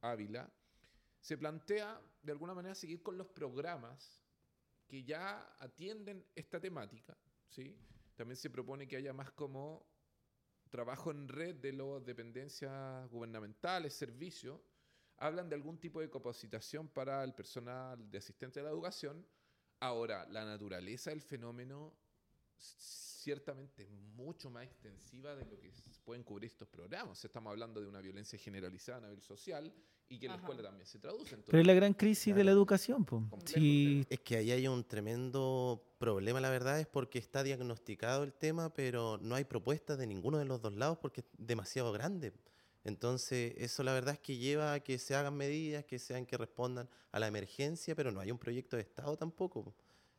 Ávila, 0.00 0.50
se 1.20 1.38
plantea 1.38 2.00
de 2.22 2.32
alguna 2.32 2.54
manera 2.54 2.74
seguir 2.74 3.02
con 3.02 3.16
los 3.16 3.26
programas 3.28 4.22
que 4.86 5.04
ya 5.04 5.54
atienden 5.58 6.24
esta 6.34 6.60
temática. 6.60 7.16
¿sí? 7.48 7.76
También 8.16 8.36
se 8.36 8.50
propone 8.50 8.86
que 8.86 8.96
haya 8.96 9.12
más 9.12 9.30
como 9.32 9.86
trabajo 10.70 11.10
en 11.10 11.28
red 11.28 11.56
de 11.56 11.72
las 11.72 12.04
dependencias 12.04 13.08
gubernamentales, 13.10 13.94
servicios, 13.94 14.60
hablan 15.18 15.48
de 15.48 15.54
algún 15.54 15.78
tipo 15.78 16.00
de 16.00 16.10
capacitación 16.10 16.88
para 16.88 17.22
el 17.22 17.34
personal 17.34 18.10
de 18.10 18.18
asistente 18.18 18.60
de 18.60 18.64
la 18.64 18.72
educación. 18.72 19.26
Ahora, 19.80 20.26
la 20.28 20.44
naturaleza 20.44 21.10
del 21.10 21.20
fenómeno 21.20 21.96
ciertamente 22.78 23.86
mucho 24.14 24.50
más 24.50 24.64
extensiva 24.64 25.34
de 25.34 25.44
lo 25.46 25.58
que 25.58 25.72
pueden 26.04 26.22
cubrir 26.22 26.50
estos 26.50 26.68
programas. 26.68 27.24
Estamos 27.24 27.50
hablando 27.50 27.80
de 27.80 27.86
una 27.86 28.00
violencia 28.00 28.38
generalizada 28.38 28.98
a 28.98 29.00
nivel 29.02 29.22
social 29.22 29.72
y 30.08 30.18
que 30.18 30.26
en 30.26 30.32
la 30.32 30.38
escuela 30.38 30.62
también 30.62 30.86
se 30.86 30.98
traduce. 30.98 31.36
Pero 31.38 31.58
es 31.58 31.66
la 31.66 31.72
gran 31.72 31.94
crisis 31.94 32.34
de 32.34 32.44
la 32.44 32.50
educación. 32.50 33.04
po. 33.04 33.22
Es 33.56 34.20
que 34.20 34.36
ahí 34.36 34.50
hay 34.50 34.68
un 34.68 34.84
tremendo 34.84 35.82
problema, 35.98 36.40
la 36.40 36.50
verdad, 36.50 36.78
es 36.78 36.86
porque 36.86 37.18
está 37.18 37.42
diagnosticado 37.42 38.22
el 38.22 38.34
tema, 38.34 38.72
pero 38.74 39.18
no 39.22 39.34
hay 39.34 39.44
propuestas 39.44 39.96
de 39.96 40.06
ninguno 40.06 40.38
de 40.38 40.44
los 40.44 40.60
dos 40.60 40.74
lados 40.74 40.98
porque 40.98 41.22
es 41.22 41.26
demasiado 41.38 41.92
grande. 41.92 42.32
Entonces, 42.84 43.54
eso 43.56 43.82
la 43.82 43.94
verdad 43.94 44.14
es 44.14 44.20
que 44.20 44.36
lleva 44.36 44.74
a 44.74 44.80
que 44.80 44.98
se 44.98 45.14
hagan 45.14 45.34
medidas, 45.34 45.86
que 45.86 45.98
sean 45.98 46.26
que 46.26 46.36
respondan 46.36 46.88
a 47.12 47.18
la 47.18 47.26
emergencia, 47.26 47.94
pero 47.94 48.12
no 48.12 48.20
hay 48.20 48.30
un 48.30 48.38
proyecto 48.38 48.76
de 48.76 48.82
Estado 48.82 49.16
tampoco. 49.16 49.74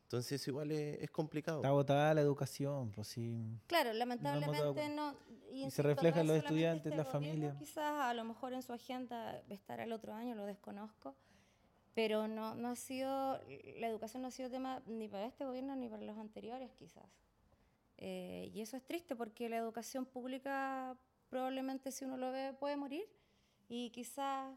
Entonces, 0.05 0.47
igual 0.47 0.71
es, 0.71 1.01
es 1.01 1.09
complicado. 1.09 1.57
está 1.57 1.69
agotada 1.69 2.13
la 2.13 2.21
educación, 2.21 2.91
pues 2.91 3.07
sí. 3.07 3.59
Claro, 3.65 3.91
lamentablemente 3.91 4.89
no. 4.89 5.15
se 5.69 5.81
refleja 5.81 6.21
en 6.21 6.27
no 6.27 6.33
los 6.33 6.43
estudiantes, 6.43 6.91
este 6.91 6.97
la 6.97 7.03
gobierno, 7.03 7.29
familia. 7.29 7.55
Quizás 7.57 8.01
a 8.01 8.13
lo 8.13 8.23
mejor 8.23 8.53
en 8.53 8.61
su 8.61 8.71
agenda 8.71 9.41
estará 9.49 9.83
el 9.83 9.91
otro 9.91 10.13
año, 10.13 10.35
lo 10.35 10.45
desconozco. 10.45 11.15
Pero 11.95 12.27
no, 12.27 12.53
no 12.53 12.69
ha 12.69 12.75
sido, 12.75 13.39
la 13.79 13.87
educación 13.87 14.21
no 14.21 14.27
ha 14.27 14.31
sido 14.31 14.49
tema 14.51 14.83
ni 14.85 15.07
para 15.07 15.25
este 15.25 15.43
gobierno 15.43 15.75
ni 15.75 15.89
para 15.89 16.03
los 16.03 16.17
anteriores, 16.17 16.71
quizás. 16.73 17.09
Eh, 17.97 18.51
y 18.53 18.61
eso 18.61 18.77
es 18.77 18.83
triste 18.83 19.15
porque 19.15 19.49
la 19.49 19.57
educación 19.57 20.05
pública 20.05 20.97
probablemente 21.29 21.91
si 21.91 22.05
uno 22.05 22.17
lo 22.17 22.31
ve 22.31 22.53
puede 22.53 22.75
morir 22.77 23.05
y 23.69 23.89
quizás 23.89 24.53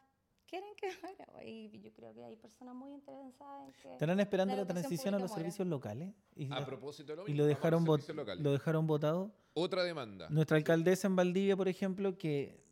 quieren 0.48 0.70
que 0.76 0.88
muera. 1.02 1.44
Y 1.44 1.80
yo 1.80 1.92
creo 1.92 2.12
que 2.14 2.24
hay 2.24 2.36
personas 2.36 2.74
muy 2.74 2.90
interesadas 2.92 3.66
en 3.66 3.72
que... 3.74 3.92
¿Estarán 3.92 4.20
esperando 4.20 4.54
la 4.54 4.62
la 4.62 4.66
transición 4.66 5.14
a 5.14 5.18
los 5.18 5.30
muera. 5.30 5.42
servicios 5.42 5.68
locales? 5.68 6.14
Y, 6.34 6.46
A 6.46 6.60
la- 6.60 6.66
propósito 6.66 7.12
de 7.12 7.16
lo 7.16 7.22
y 7.28 7.32
mismo, 7.32 7.38
lo 7.38 7.44
vamos 7.44 8.00
a 8.04 8.12
dejaron, 8.12 8.42
lo 8.42 8.52
dejaron 8.52 8.86
votado. 8.86 9.32
Otra 9.54 9.82
demanda. 9.84 10.28
Nuestra 10.30 10.56
alcaldesa 10.56 11.06
en 11.08 11.16
Valdivia, 11.16 11.56
por 11.56 11.68
ejemplo, 11.68 12.16
que 12.16 12.62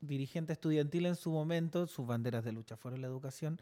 dirigente 0.00 0.52
estudiantil 0.52 1.06
en 1.06 1.16
su 1.16 1.30
momento, 1.30 1.86
sus 1.86 2.06
banderas 2.06 2.44
de 2.44 2.52
lucha 2.52 2.76
fueron 2.76 3.00
la 3.00 3.06
educación 3.06 3.60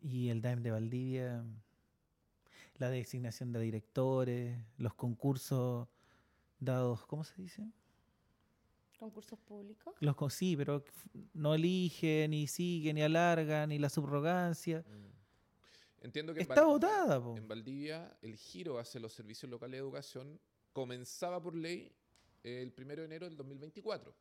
y 0.00 0.28
el 0.28 0.40
DAEM 0.42 0.62
de 0.62 0.70
Valdivia, 0.70 1.44
la 2.76 2.90
designación 2.90 3.52
de 3.52 3.60
directores, 3.60 4.58
los 4.78 4.94
concursos 4.94 5.88
dados, 6.58 7.06
¿cómo 7.06 7.24
se 7.24 7.34
dice? 7.40 7.68
Concursos 9.00 9.38
públicos. 9.38 9.94
Los 10.00 10.14
con- 10.14 10.30
sí, 10.30 10.54
pero 10.58 10.84
no 11.32 11.54
eligen, 11.54 12.32
ni 12.32 12.46
siguen, 12.46 12.96
ni 12.96 13.02
alargan, 13.02 13.70
ni 13.70 13.78
la 13.78 13.88
subrogancia. 13.88 14.84
Mm. 14.86 16.04
Entiendo 16.04 16.34
que 16.34 16.40
en 16.40 16.42
Está 16.50 16.64
votada, 16.64 17.18
po. 17.22 17.34
En 17.34 17.48
Valdivia, 17.48 18.14
el 18.20 18.36
giro 18.36 18.78
hacia 18.78 19.00
los 19.00 19.12
servicios 19.14 19.50
locales 19.50 19.72
de 19.72 19.78
educación 19.78 20.38
comenzaba 20.74 21.40
por 21.42 21.54
ley 21.56 21.90
el 22.42 22.72
1 22.76 22.96
de 22.96 23.04
enero 23.06 23.24
del 23.26 23.36
2024. 23.38 24.14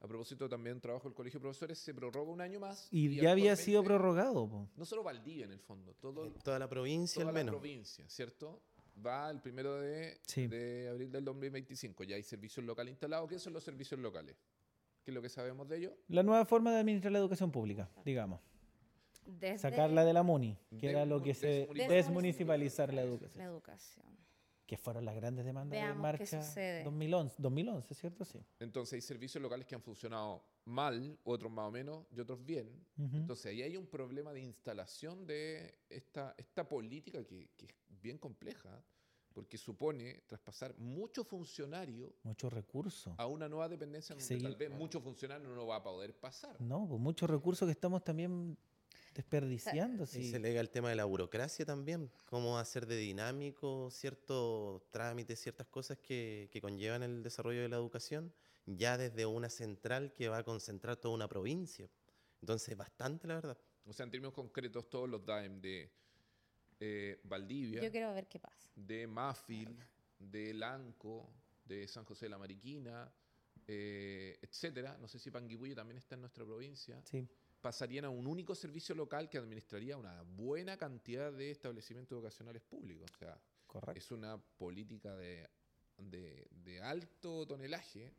A 0.00 0.08
propósito, 0.08 0.48
también 0.48 0.80
trabajo 0.80 1.04
del 1.08 1.14
Colegio 1.14 1.38
de 1.38 1.42
Profesores 1.42 1.78
se 1.78 1.94
prorroga 1.94 2.32
un 2.32 2.40
año 2.40 2.58
más. 2.58 2.88
Y 2.90 3.14
ya 3.14 3.30
había 3.30 3.54
sido 3.54 3.84
prorrogado, 3.84 4.48
po. 4.48 4.68
No 4.74 4.84
solo 4.84 5.04
Valdivia, 5.04 5.44
en 5.44 5.52
el 5.52 5.60
fondo, 5.60 5.94
todo, 5.94 6.26
En 6.26 6.34
toda 6.40 6.58
la 6.58 6.68
provincia 6.68 7.20
toda 7.22 7.28
al 7.30 7.34
la 7.36 7.40
menos. 7.40 7.52
provincia, 7.54 8.04
¿cierto? 8.08 8.60
Va 9.04 9.30
el 9.30 9.40
primero 9.40 9.80
de, 9.80 10.18
Sí. 10.26 10.46
de 10.46 10.88
abril 10.88 11.10
del 11.10 11.24
2025. 11.24 12.04
Ya 12.04 12.16
hay 12.16 12.22
servicios 12.22 12.64
locales 12.64 12.92
instalados. 12.92 13.28
¿Qué 13.28 13.38
son 13.38 13.52
los 13.52 13.64
servicios 13.64 13.98
locales? 14.00 14.36
¿Qué 15.04 15.10
es 15.10 15.14
lo 15.14 15.22
que 15.22 15.28
sabemos 15.28 15.68
de 15.68 15.78
ellos? 15.78 15.92
La 16.08 16.22
nueva 16.22 16.44
forma 16.44 16.70
de 16.72 16.78
administrar 16.78 17.12
la 17.12 17.18
educación 17.18 17.50
pública, 17.50 17.90
digamos. 18.04 18.40
Desde 19.26 19.58
Sacarla 19.58 20.04
de 20.04 20.12
la 20.12 20.22
MUNI, 20.22 20.58
que 20.78 20.90
era 20.90 21.04
lo 21.06 21.22
que 21.22 21.34
se... 21.34 21.68
desmunicipalizar. 21.74 22.92
La 22.92 23.02
educación. 23.02 23.38
la 23.38 23.44
educación. 23.44 24.06
que 24.66 24.76
fueron 24.78 25.04
las 25.04 25.14
grandes 25.14 25.44
demandas 25.44 25.72
de 25.78 25.84
Veamos 25.84 25.96
qué 25.96 26.02
marcha 26.02 26.42
sucede. 26.42 26.82
2011, 26.84 27.36
2011, 27.38 27.94
¿cierto? 27.94 28.24
Sí. 28.24 28.38
Entonces 28.58 28.94
hay 28.94 29.00
servicios 29.02 29.42
locales 29.42 29.66
que 29.66 29.74
han 29.74 29.82
funcionado 29.82 30.42
mal, 30.64 31.18
otros 31.24 31.52
más 31.52 31.66
o 31.68 31.70
menos, 31.70 32.06
y 32.10 32.20
otros 32.20 32.42
bien. 32.44 32.68
Ujú. 32.96 33.16
Entonces 33.16 33.46
ahí 33.46 33.62
hay 33.62 33.76
un 33.76 33.86
problema 33.86 34.32
de 34.32 34.40
instalación 34.40 35.26
de 35.26 35.74
esta, 35.90 36.34
esta 36.38 36.66
política 36.68 37.22
que, 37.24 37.48
que 37.56 37.66
es 37.66 37.72
bien 38.02 38.18
compleja, 38.18 38.84
porque 39.32 39.56
supone 39.56 40.22
traspasar 40.26 40.76
mucho 40.78 41.24
funcionario 41.24 42.14
Muchos 42.22 42.52
recursos. 42.52 43.14
a 43.16 43.26
una 43.26 43.48
nueva 43.48 43.68
dependencia 43.68 44.14
donde 44.14 44.40
tal 44.40 44.56
vez 44.56 44.70
mucho 44.70 45.00
funcionario 45.00 45.48
no 45.48 45.66
va 45.66 45.76
a 45.76 45.82
poder 45.82 46.14
pasar. 46.14 46.60
No, 46.60 46.86
pues 46.86 47.00
muchos 47.00 47.30
recursos 47.30 47.66
que 47.66 47.72
estamos 47.72 48.04
también 48.04 48.58
desperdiciando. 49.14 50.04
Y 50.04 50.06
sí. 50.06 50.30
se 50.30 50.38
lega 50.38 50.60
el 50.60 50.70
tema 50.70 50.90
de 50.90 50.96
la 50.96 51.04
burocracia 51.04 51.64
también, 51.64 52.10
cómo 52.26 52.58
hacer 52.58 52.86
de 52.86 52.96
dinámico 52.96 53.90
ciertos 53.90 54.82
trámites, 54.90 55.40
ciertas 55.40 55.66
cosas 55.66 55.98
que, 55.98 56.48
que 56.50 56.60
conllevan 56.60 57.02
el 57.02 57.22
desarrollo 57.22 57.62
de 57.62 57.68
la 57.68 57.76
educación, 57.76 58.32
ya 58.66 58.96
desde 58.98 59.26
una 59.26 59.48
central 59.48 60.12
que 60.12 60.28
va 60.28 60.38
a 60.38 60.44
concentrar 60.44 60.96
toda 60.96 61.14
una 61.14 61.28
provincia. 61.28 61.88
Entonces, 62.40 62.76
bastante, 62.76 63.26
la 63.26 63.34
verdad. 63.36 63.58
O 63.84 63.92
sea, 63.92 64.04
en 64.04 64.10
términos 64.10 64.34
concretos, 64.34 64.88
todos 64.88 65.08
los 65.08 65.24
DAEM 65.24 65.60
de 65.60 65.90
eh, 66.84 67.20
Valdivia, 67.24 67.80
Yo 67.80 67.90
quiero 67.92 68.12
ver 68.12 68.26
qué 68.26 68.40
pasa. 68.40 68.68
de 68.74 69.06
Mafil, 69.06 69.78
de 70.18 70.52
Lanco, 70.52 71.28
de 71.64 71.86
San 71.86 72.04
José 72.04 72.26
de 72.26 72.30
la 72.30 72.38
Mariquina, 72.38 73.08
eh, 73.68 74.36
etcétera. 74.42 74.98
No 74.98 75.06
sé 75.06 75.20
si 75.20 75.30
Panguipulli 75.30 75.76
también 75.76 75.98
está 75.98 76.16
en 76.16 76.22
nuestra 76.22 76.44
provincia. 76.44 77.00
Sí. 77.04 77.28
pasarían 77.60 78.04
a 78.06 78.10
un 78.10 78.26
único 78.26 78.56
servicio 78.56 78.92
local 78.96 79.30
que 79.30 79.38
administraría 79.38 79.96
una 79.96 80.22
buena 80.22 80.76
cantidad 80.76 81.32
de 81.32 81.52
establecimientos 81.52 82.16
educacionales 82.16 82.60
públicos. 82.62 83.08
O 83.14 83.18
sea, 83.18 83.40
correcto. 83.68 83.96
es 83.96 84.10
una 84.10 84.36
política 84.36 85.14
de, 85.14 85.48
de- 85.98 86.48
de 86.50 86.82
alto 86.82 87.46
tonelaje. 87.46 88.12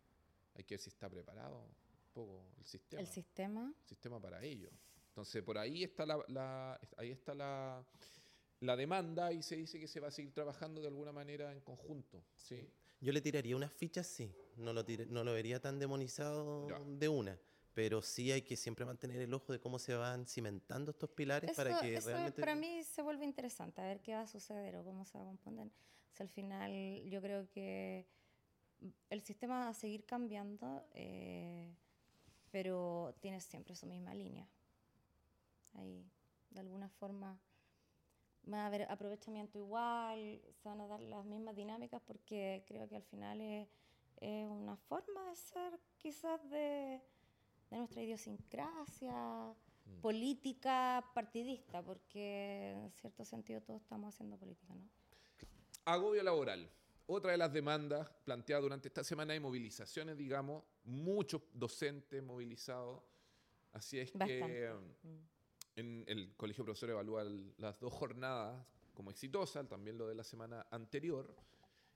Hay 0.56 0.64
que 0.64 0.76
ver 0.76 0.80
si 0.80 0.88
está 0.90 1.10
preparado 1.10 1.60
un 1.60 2.14
poco 2.14 2.46
el 2.58 2.66
sistema, 2.66 3.02
El 3.02 3.08
sistema. 3.08 3.74
sistema 3.84 4.22
para 4.22 4.42
ello. 4.42 4.70
Entonces, 5.10 5.44
por 5.44 5.58
ahí 5.58 5.84
está 5.84 6.06
la, 6.06 6.24
la- 6.30 6.80
ahí 6.98 7.12
está 7.12 7.34
la, 7.36 7.84
la 8.64 8.76
demanda 8.76 9.32
y 9.32 9.42
se 9.44 9.56
dice 9.56 9.80
que 9.80 9.88
se 9.88 10.00
va 10.00 10.08
a 10.08 10.12
seguir 10.12 10.32
trabajando 10.34 10.82
de 10.82 10.88
alguna 10.88 11.12
manera 11.12 11.52
en 11.52 11.62
conjunto. 11.62 12.24
¿sí? 12.36 12.70
Yo 13.00 13.12
le 13.12 13.22
tiraría 13.22 13.56
unas 13.56 13.72
fichas, 13.74 14.08
sí. 14.08 14.34
No 14.58 14.72
lo, 14.74 14.86
tire- 14.86 15.08
no 15.08 15.24
lo 15.24 15.34
vería 15.34 15.60
tan 15.60 15.80
demonizado 15.80 16.70
Ya. 16.70 16.80
de 16.80 17.08
una. 17.10 17.38
Pero 17.74 18.02
sí 18.04 18.32
hay 18.32 18.44
que 18.44 18.56
siempre 18.56 18.86
mantener 18.86 19.20
el 19.22 19.34
ojo 19.34 19.52
de 19.52 19.60
cómo 19.60 19.80
se 19.80 19.96
van 19.96 20.28
cimentando 20.28 20.92
estos 20.92 21.10
pilares 21.10 21.50
Eso, 21.50 21.64
para 21.64 21.82
que 21.82 21.96
eso 21.96 22.08
realmente... 22.08 22.40
para 22.40 22.54
mí 22.56 22.84
se 22.84 23.02
vuelve 23.02 23.26
interesante, 23.26 23.82
a 23.82 23.86
ver 23.86 24.00
qué 24.02 24.14
va 24.14 24.22
a 24.22 24.28
suceder 24.28 24.76
o 24.76 24.84
cómo 24.84 25.06
se 25.06 25.18
va 25.18 25.24
a 25.24 25.28
componer. 25.28 25.72
Al 26.20 26.30
final 26.30 27.02
yo 27.10 27.20
creo 27.20 27.50
que 27.50 28.06
el 29.10 29.22
sistema 29.24 29.60
va 29.66 29.70
a 29.70 29.74
seguir 29.74 30.06
cambiando, 30.06 30.84
eh, 30.94 31.74
pero 32.52 33.16
tiene 33.20 33.42
siempre 33.42 33.76
su 33.76 33.88
misma 33.88 34.14
línea. 34.14 34.48
Ahí, 35.74 36.06
de 36.52 36.60
alguna 36.60 36.90
forma, 36.90 37.40
va 38.52 38.64
a 38.64 38.68
haber 38.68 38.84
aprovechamiento 38.92 39.58
igual, 39.58 40.42
se 40.62 40.70
van 40.70 40.82
a 40.82 40.88
dar 40.88 41.00
las 41.02 41.26
mismas 41.26 41.56
dinámicas 41.56 42.02
porque 42.06 42.64
creo 42.68 42.88
que 42.88 42.96
al 42.96 43.04
final 43.04 43.40
es, 43.42 43.68
es 44.22 44.48
una 44.48 44.76
forma 44.76 45.30
de 45.30 45.36
ser 45.36 45.80
quizás 45.98 46.42
de, 46.50 47.02
de 47.70 47.78
nuestra 47.78 48.02
idiosincrasia 48.02 49.54
Mm. 49.86 50.00
política 50.02 51.04
partidista, 51.14 51.82
porque 51.84 52.72
en 52.72 52.92
cierto 52.92 53.26
sentido 53.26 53.62
todos 53.62 53.82
estamos 53.82 54.14
haciendo 54.14 54.38
política, 54.38 54.74
¿no? 54.76 54.90
Agobio 55.86 56.24
laboral. 56.24 56.70
Otra 57.06 57.32
de 57.32 57.38
las 57.38 57.52
demandas 57.52 58.10
planteadas 58.24 58.64
durante 58.64 58.88
esta 58.88 59.04
semana 59.04 59.34
de 59.34 59.42
movilizaciones, 59.42 60.18
digamos, 60.18 60.64
muchos 60.86 61.42
docentes 61.54 62.24
movilizados. 62.24 63.02
Así 63.74 64.00
es 64.00 64.12
que 64.12 64.18
Bastante. 64.18 64.72
um, 64.72 65.28
en 65.76 66.04
el 66.08 66.36
Colegio 66.36 66.64
de 66.64 66.66
Profesores 66.66 66.94
evalúa 66.94 67.24
las 67.58 67.80
dos 67.80 67.94
jornadas 67.94 68.66
como 68.94 69.12
exitosas, 69.12 69.68
también 69.68 69.98
lo 69.98 70.08
de 70.08 70.16
la 70.16 70.24
semana 70.24 70.66
anterior. 70.72 71.36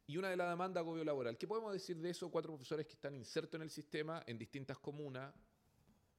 Y 0.08 0.18
una 0.18 0.30
de 0.30 0.38
las 0.38 0.50
demandas 0.50 0.82
agobio 0.82 1.04
laboral. 1.04 1.38
¿Qué 1.38 1.48
podemos 1.48 1.74
decir 1.74 1.98
de 1.98 2.10
esos 2.10 2.32
cuatro 2.32 2.54
profesores 2.54 2.86
que 2.86 2.94
están 2.94 3.14
insertos 3.14 3.56
en 3.56 3.64
el 3.64 3.70
sistema 3.70 4.24
en 4.26 4.38
distintas 4.38 4.80
comunas? 4.80 5.34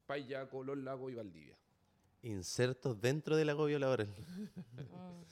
Payaco, 0.06 0.62
Los 0.62 0.76
Lagos 0.78 1.10
y 1.10 1.14
Valdivia. 1.14 1.58
Insertos 2.22 3.00
dentro 3.00 3.36
del 3.36 3.48
agobio 3.48 3.78
laboral. 3.78 4.14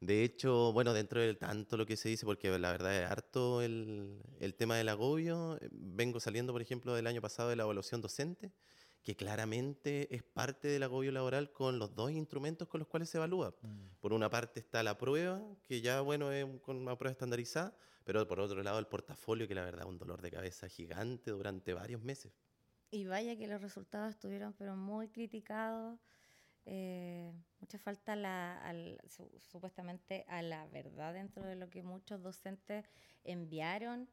De 0.00 0.22
hecho, 0.22 0.72
bueno, 0.72 0.92
dentro 0.92 1.20
de 1.20 1.34
tanto 1.34 1.76
lo 1.76 1.84
que 1.84 1.96
se 1.96 2.08
dice, 2.08 2.24
porque 2.24 2.56
la 2.56 2.70
verdad 2.70 2.96
es 2.96 3.10
harto 3.10 3.62
el, 3.62 4.22
el 4.38 4.54
tema 4.54 4.76
del 4.76 4.88
agobio, 4.88 5.58
eh, 5.60 5.68
vengo 5.72 6.20
saliendo, 6.20 6.52
por 6.52 6.62
ejemplo, 6.62 6.94
del 6.94 7.08
año 7.08 7.20
pasado 7.20 7.48
de 7.48 7.56
la 7.56 7.64
evaluación 7.64 8.00
docente, 8.00 8.52
que 9.08 9.16
claramente 9.16 10.14
es 10.14 10.22
parte 10.22 10.68
del 10.68 10.82
agobio 10.82 11.10
laboral 11.12 11.50
con 11.50 11.78
los 11.78 11.94
dos 11.94 12.10
instrumentos 12.10 12.68
con 12.68 12.80
los 12.80 12.88
cuales 12.88 13.08
se 13.08 13.16
evalúa. 13.16 13.54
Por 14.00 14.12
una 14.12 14.28
parte 14.28 14.60
está 14.60 14.82
la 14.82 14.98
prueba, 14.98 15.40
que 15.66 15.80
ya, 15.80 16.02
bueno, 16.02 16.30
es 16.30 16.44
con 16.60 16.76
una 16.76 16.94
prueba 16.98 17.12
estandarizada, 17.12 17.74
pero 18.04 18.28
por 18.28 18.38
otro 18.38 18.62
lado 18.62 18.78
el 18.78 18.86
portafolio, 18.86 19.48
que 19.48 19.54
la 19.54 19.64
verdad 19.64 19.84
es 19.84 19.88
un 19.88 19.96
dolor 19.96 20.20
de 20.20 20.30
cabeza 20.30 20.68
gigante 20.68 21.30
durante 21.30 21.72
varios 21.72 22.02
meses. 22.02 22.34
Y 22.90 23.06
vaya 23.06 23.34
que 23.38 23.46
los 23.46 23.62
resultados 23.62 24.10
estuvieron 24.10 24.52
pero 24.52 24.76
muy 24.76 25.08
criticados. 25.08 25.98
eh, 26.70 27.32
mucha 27.60 27.78
falta 27.78 28.12
a 28.12 28.16
la- 28.16 28.58
al- 28.60 29.00
su- 29.08 29.32
supuestamente 29.40 30.26
a 30.28 30.42
la 30.42 30.66
verdad 30.66 31.14
dentro 31.14 31.42
de 31.46 31.56
lo 31.56 31.70
que 31.70 31.82
muchos 31.82 32.20
docentes 32.22 32.84
enviaron 33.24 34.06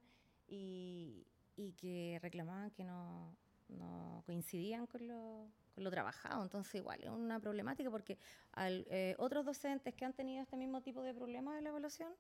y, 0.48 1.28
y 1.58 1.74
que 1.74 2.18
reclamaban 2.22 2.72
que 2.72 2.86
no, 2.86 3.36
no 3.70 4.24
coincidían 4.26 4.88
con 4.88 5.08
lo, 5.08 5.48
con 5.74 5.84
lo 5.84 5.92
trabajado. 5.92 6.44
Entonces 6.44 6.76
igual 6.76 7.04
es 7.04 7.10
una 7.10 7.40
problemática 7.40 7.90
porque 7.90 8.18
al, 8.54 8.86
eh, 8.90 9.16
otros 9.18 9.46
docentes 9.46 9.94
que 9.94 10.06
han 10.06 10.14
tenido 10.14 10.44
este 10.44 10.58
mismo 10.58 10.82
tipo 10.82 11.02
de 11.04 11.14
problemas 11.14 11.56
de 11.56 11.62
la 11.62 11.70
evaluación 11.70 12.14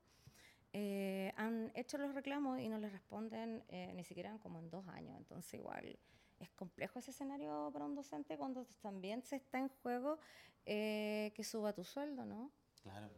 eh, 0.78 1.32
han 1.38 1.72
hecho 1.74 1.98
los 1.98 2.14
reclamos 2.14 2.60
y 2.60 2.68
no 2.68 2.78
les 2.78 2.92
responden 2.92 3.64
eh, 3.70 3.94
ni 3.96 4.04
siquiera 4.04 4.30
en 4.30 4.40
como 4.40 4.60
en 4.60 4.70
dos 4.70 4.86
años. 4.90 5.16
Entonces 5.18 5.54
igual 5.54 5.98
es 6.40 6.50
complejo 6.52 7.00
ese 7.00 7.12
escenario 7.12 7.70
para 7.72 7.86
un 7.86 7.96
docente 7.96 8.38
cuando 8.38 8.66
también 8.82 9.24
se 9.24 9.38
está 9.38 9.58
en 9.60 9.70
juego 9.70 10.20
eh, 10.66 11.32
que 11.34 11.46
suba 11.46 11.72
tu 11.72 11.86
sueldo, 11.86 12.26
¿no? 12.26 12.52
Claro. 12.84 13.10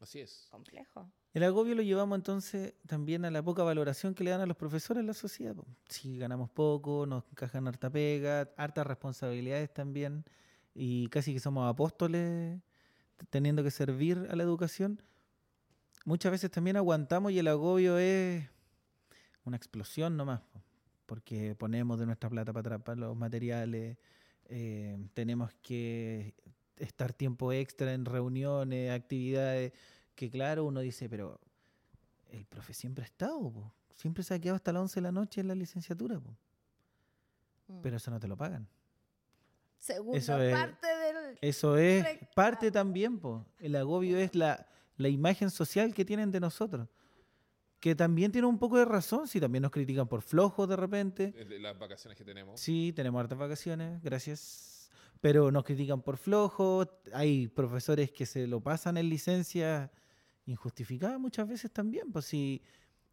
Así 0.00 0.20
es. 0.20 0.48
Complejo. 0.50 1.08
El 1.34 1.42
agobio 1.42 1.74
lo 1.74 1.82
llevamos 1.82 2.16
entonces 2.16 2.74
también 2.86 3.24
a 3.24 3.30
la 3.30 3.42
poca 3.42 3.62
valoración 3.62 4.14
que 4.14 4.24
le 4.24 4.30
dan 4.30 4.40
a 4.40 4.46
los 4.46 4.56
profesores 4.56 5.00
en 5.00 5.06
la 5.06 5.14
sociedad. 5.14 5.54
Si 5.88 6.18
ganamos 6.18 6.50
poco, 6.50 7.06
nos 7.06 7.24
encajan 7.30 7.68
harta 7.68 7.90
pega, 7.90 8.50
hartas 8.56 8.86
responsabilidades 8.86 9.72
también, 9.72 10.24
y 10.74 11.08
casi 11.08 11.34
que 11.34 11.40
somos 11.40 11.68
apóstoles 11.68 12.60
teniendo 13.30 13.62
que 13.62 13.70
servir 13.70 14.26
a 14.30 14.36
la 14.36 14.42
educación. 14.42 15.02
Muchas 16.04 16.32
veces 16.32 16.50
también 16.50 16.76
aguantamos 16.76 17.32
y 17.32 17.38
el 17.38 17.48
agobio 17.48 17.98
es 17.98 18.48
una 19.44 19.56
explosión 19.56 20.16
nomás. 20.16 20.40
po. 20.40 20.62
porque 21.04 21.54
ponemos 21.54 21.98
de 21.98 22.06
nuestra 22.06 22.30
plata 22.30 22.52
para 22.52 22.76
atrapar 22.76 22.98
los 22.98 23.16
materiales, 23.16 23.96
eh, 24.46 24.98
tenemos 25.14 25.52
que 25.62 26.34
estar 26.76 27.12
tiempo 27.12 27.52
extra 27.52 27.92
en 27.92 28.04
reuniones, 28.04 28.92
actividades, 28.92 29.72
que 30.18 30.28
claro, 30.28 30.64
uno 30.64 30.80
dice, 30.80 31.08
pero 31.08 31.40
el 32.30 32.44
profe 32.44 32.74
siempre 32.74 33.04
ha 33.04 33.06
estado, 33.06 33.38
po. 33.52 33.72
siempre 33.94 34.24
se 34.24 34.34
ha 34.34 34.38
quedado 34.40 34.56
hasta 34.56 34.72
las 34.72 34.80
11 34.82 34.94
de 34.96 35.02
la 35.02 35.12
noche 35.12 35.40
en 35.40 35.46
la 35.46 35.54
licenciatura, 35.54 36.18
po. 36.18 36.36
Mm. 37.68 37.80
pero 37.82 37.96
eso 37.98 38.10
no 38.10 38.18
te 38.18 38.26
lo 38.26 38.36
pagan. 38.36 38.66
Segunda 39.78 40.18
eso 40.18 40.42
es- 40.42 40.52
parte 40.52 40.86
del... 40.88 41.38
Eso 41.40 41.76
es 41.78 42.04
parte 42.34 42.72
también, 42.72 43.20
po. 43.20 43.46
el 43.60 43.76
agobio 43.76 44.18
es 44.18 44.34
la, 44.34 44.66
la 44.96 45.08
imagen 45.08 45.50
social 45.50 45.94
que 45.94 46.04
tienen 46.04 46.32
de 46.32 46.40
nosotros, 46.40 46.88
que 47.78 47.94
también 47.94 48.32
tiene 48.32 48.48
un 48.48 48.58
poco 48.58 48.76
de 48.76 48.86
razón, 48.86 49.28
si 49.28 49.38
también 49.38 49.62
nos 49.62 49.70
critican 49.70 50.08
por 50.08 50.22
flojos 50.22 50.68
de 50.68 50.74
repente. 50.74 51.32
Las 51.60 51.78
vacaciones 51.78 52.18
que 52.18 52.24
tenemos. 52.24 52.60
Sí, 52.60 52.92
tenemos 52.92 53.20
hartas 53.20 53.38
vacaciones, 53.38 54.02
gracias. 54.02 54.90
Pero 55.20 55.52
nos 55.52 55.62
critican 55.64 56.02
por 56.02 56.16
flojo. 56.16 56.88
Hay 57.12 57.46
profesores 57.46 58.10
que 58.10 58.26
se 58.26 58.48
lo 58.48 58.60
pasan 58.60 58.96
en 58.96 59.08
licencia 59.08 59.92
injustificada 60.48 61.18
muchas 61.18 61.48
veces 61.48 61.70
también. 61.70 62.10
Pues 62.10 62.24
sí, 62.24 62.62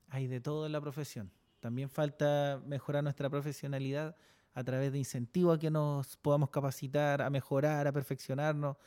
hay 0.09 0.27
de 0.27 0.39
todo 0.39 0.65
en 0.65 0.71
la 0.71 0.81
profesión. 0.81 1.31
También 1.59 1.89
falta 1.89 2.61
mejorar 2.65 3.03
nuestra 3.03 3.29
profesionalidad 3.29 4.15
a 4.53 4.63
través 4.63 4.91
de 4.91 4.97
incentivos 4.97 5.57
a 5.57 5.59
que 5.59 5.69
nos 5.69 6.17
podamos 6.17 6.49
capacitar, 6.49 7.21
a 7.21 7.29
mejorar, 7.29 7.87
a 7.87 7.91
perfeccionarnos. 7.91 8.77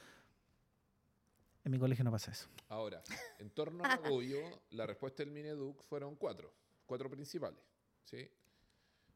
En 1.65 1.73
mi 1.73 1.79
colegio 1.79 2.05
no 2.05 2.11
pasa 2.11 2.31
eso. 2.31 2.49
Ahora, 2.69 3.03
en 3.39 3.51
torno 3.51 3.85
al 3.85 3.91
agobio, 3.91 4.41
la 4.71 4.87
respuesta 4.87 5.23
del 5.23 5.33
Mineduc 5.33 5.83
fueron 5.85 6.17
cuatro, 6.17 6.53
cuatro 6.87 7.11
principales. 7.11 7.63
¿sí? 8.05 8.31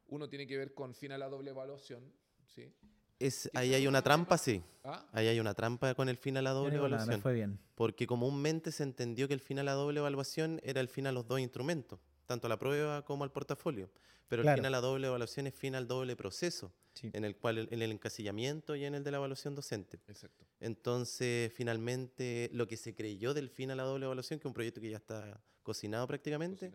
Uno 0.07 0.29
tiene 0.29 0.45
que 0.45 0.57
ver 0.57 0.73
con 0.73 0.93
fin 0.93 1.11
a 1.11 1.17
la 1.17 1.27
doble 1.27 1.51
evaluación. 1.51 2.03
¿sí? 2.45 2.71
Es, 3.19 3.49
¿Qué 3.51 3.57
ahí 3.59 3.73
hay 3.73 3.87
una 3.87 4.01
trampa, 4.01 4.37
sí. 4.37 4.61
Ah, 4.83 5.05
Ahí 5.13 5.27
hay 5.27 5.39
una 5.39 5.53
trampa 5.53 5.93
con 5.95 6.09
el 6.09 6.17
fin 6.17 6.35
a 6.37 6.41
la 6.41 6.51
doble 6.51 6.71
Pero 6.71 6.83
nada, 6.83 6.89
me 6.89 6.95
evaluación. 7.13 7.21
fue 7.21 7.33
bien. 7.33 7.59
Porque 7.75 8.05
comúnmente 8.05 8.71
se 8.71 8.83
entendió 8.83 9.27
que 9.27 9.33
el 9.33 9.39
fin 9.39 9.59
a 9.59 9.63
la 9.63 9.73
doble 9.73 9.99
evaluación 9.99 10.59
era 10.63 10.81
el 10.81 10.89
fin 10.89 11.07
a 11.07 11.11
los 11.11 11.25
dos 11.27 11.39
instrumentos, 11.39 11.99
tanto 12.25 12.47
a 12.47 12.49
la 12.49 12.59
prueba 12.59 13.05
como 13.05 13.23
al 13.23 13.31
portafolio. 13.31 13.89
Pero 14.27 14.41
Claro. 14.41 14.55
el 14.55 14.61
fin 14.61 14.65
a 14.65 14.69
la 14.71 14.81
doble 14.81 15.07
evaluación 15.07 15.47
es 15.47 15.53
fin 15.53 15.75
al 15.75 15.87
doble 15.87 16.15
proceso, 16.15 16.73
Sí. 16.95 17.09
en 17.13 17.23
el 17.23 17.35
cual 17.37 17.59
el- 17.59 17.67
en 17.71 17.81
el 17.81 17.91
encasillamiento 17.91 18.75
y 18.75 18.83
en 18.85 18.95
el 18.95 19.03
de 19.03 19.11
la 19.11 19.17
evaluación 19.17 19.55
docente. 19.55 19.99
exacto. 20.07 20.45
Entonces, 20.59 21.53
finalmente, 21.53 22.49
lo 22.51 22.67
que 22.67 22.75
se 22.77 22.93
creyó 22.95 23.33
del 23.33 23.49
fin 23.49 23.71
a 23.71 23.75
la 23.75 23.83
doble 23.83 24.05
evaluación, 24.05 24.39
que 24.39 24.43
es 24.43 24.49
un 24.49 24.53
proyecto 24.53 24.81
que 24.81 24.89
ya 24.89 24.97
está 24.97 25.41
cocinado 25.61 26.07
prácticamente, 26.07 26.71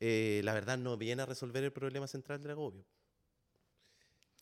eh, 0.00 0.40
la 0.44 0.54
verdad 0.54 0.76
no 0.78 0.96
viene 0.96 1.22
a 1.22 1.26
resolver 1.26 1.62
el 1.62 1.72
problema 1.72 2.06
central 2.08 2.40
del 2.42 2.52
agobio. 2.52 2.84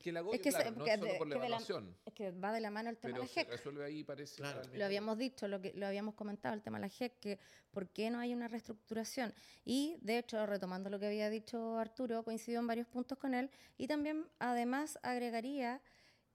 Que 0.06 0.10
el 0.10 0.16
agobio, 0.18 0.40
que 0.40 0.52
se- 0.52 0.58
claro, 0.58 0.70
no 0.76 0.84
que 0.84 0.94
solo 0.98 1.12
de- 1.12 1.18
por 1.18 1.26
la 1.26 1.34
evaluación, 1.34 1.96
Es 2.04 2.12
que 2.14 2.30
va 2.30 2.52
de 2.52 2.60
la 2.60 2.70
mano 2.70 2.90
el 2.90 2.96
tema 2.96 3.14
pero 3.14 3.22
de 3.22 3.26
la 3.28 3.34
se 3.34 3.40
JEC. 3.40 3.48
resuelve 3.50 3.84
ahí, 3.84 4.04
parece. 4.04 4.36
Claro. 4.36 4.60
para 4.60 4.72
el 4.72 4.78
Lo 4.78 4.84
habíamos 4.84 5.18
dicho, 5.18 5.48
lo 5.48 5.60
que 5.60 5.72
lo 5.74 5.84
habíamos 5.84 6.14
comentado, 6.14 6.54
el 6.54 6.62
tema 6.62 6.78
de 6.78 6.82
la 6.82 6.88
JEC, 6.88 7.18
que 7.18 7.38
por 7.72 7.88
qué 7.88 8.08
no 8.08 8.20
hay 8.20 8.32
una 8.32 8.46
reestructuración. 8.46 9.34
Y 9.64 9.96
de 10.02 10.18
hecho, 10.18 10.46
retomando 10.46 10.90
lo 10.90 11.00
que 11.00 11.06
había 11.06 11.28
dicho 11.28 11.76
Arturo, 11.76 12.22
coincidió 12.22 12.60
en 12.60 12.68
varios 12.68 12.86
puntos 12.86 13.18
con 13.18 13.34
él. 13.34 13.50
Y 13.78 13.88
también, 13.88 14.28
además, 14.38 14.96
agregaría 15.02 15.82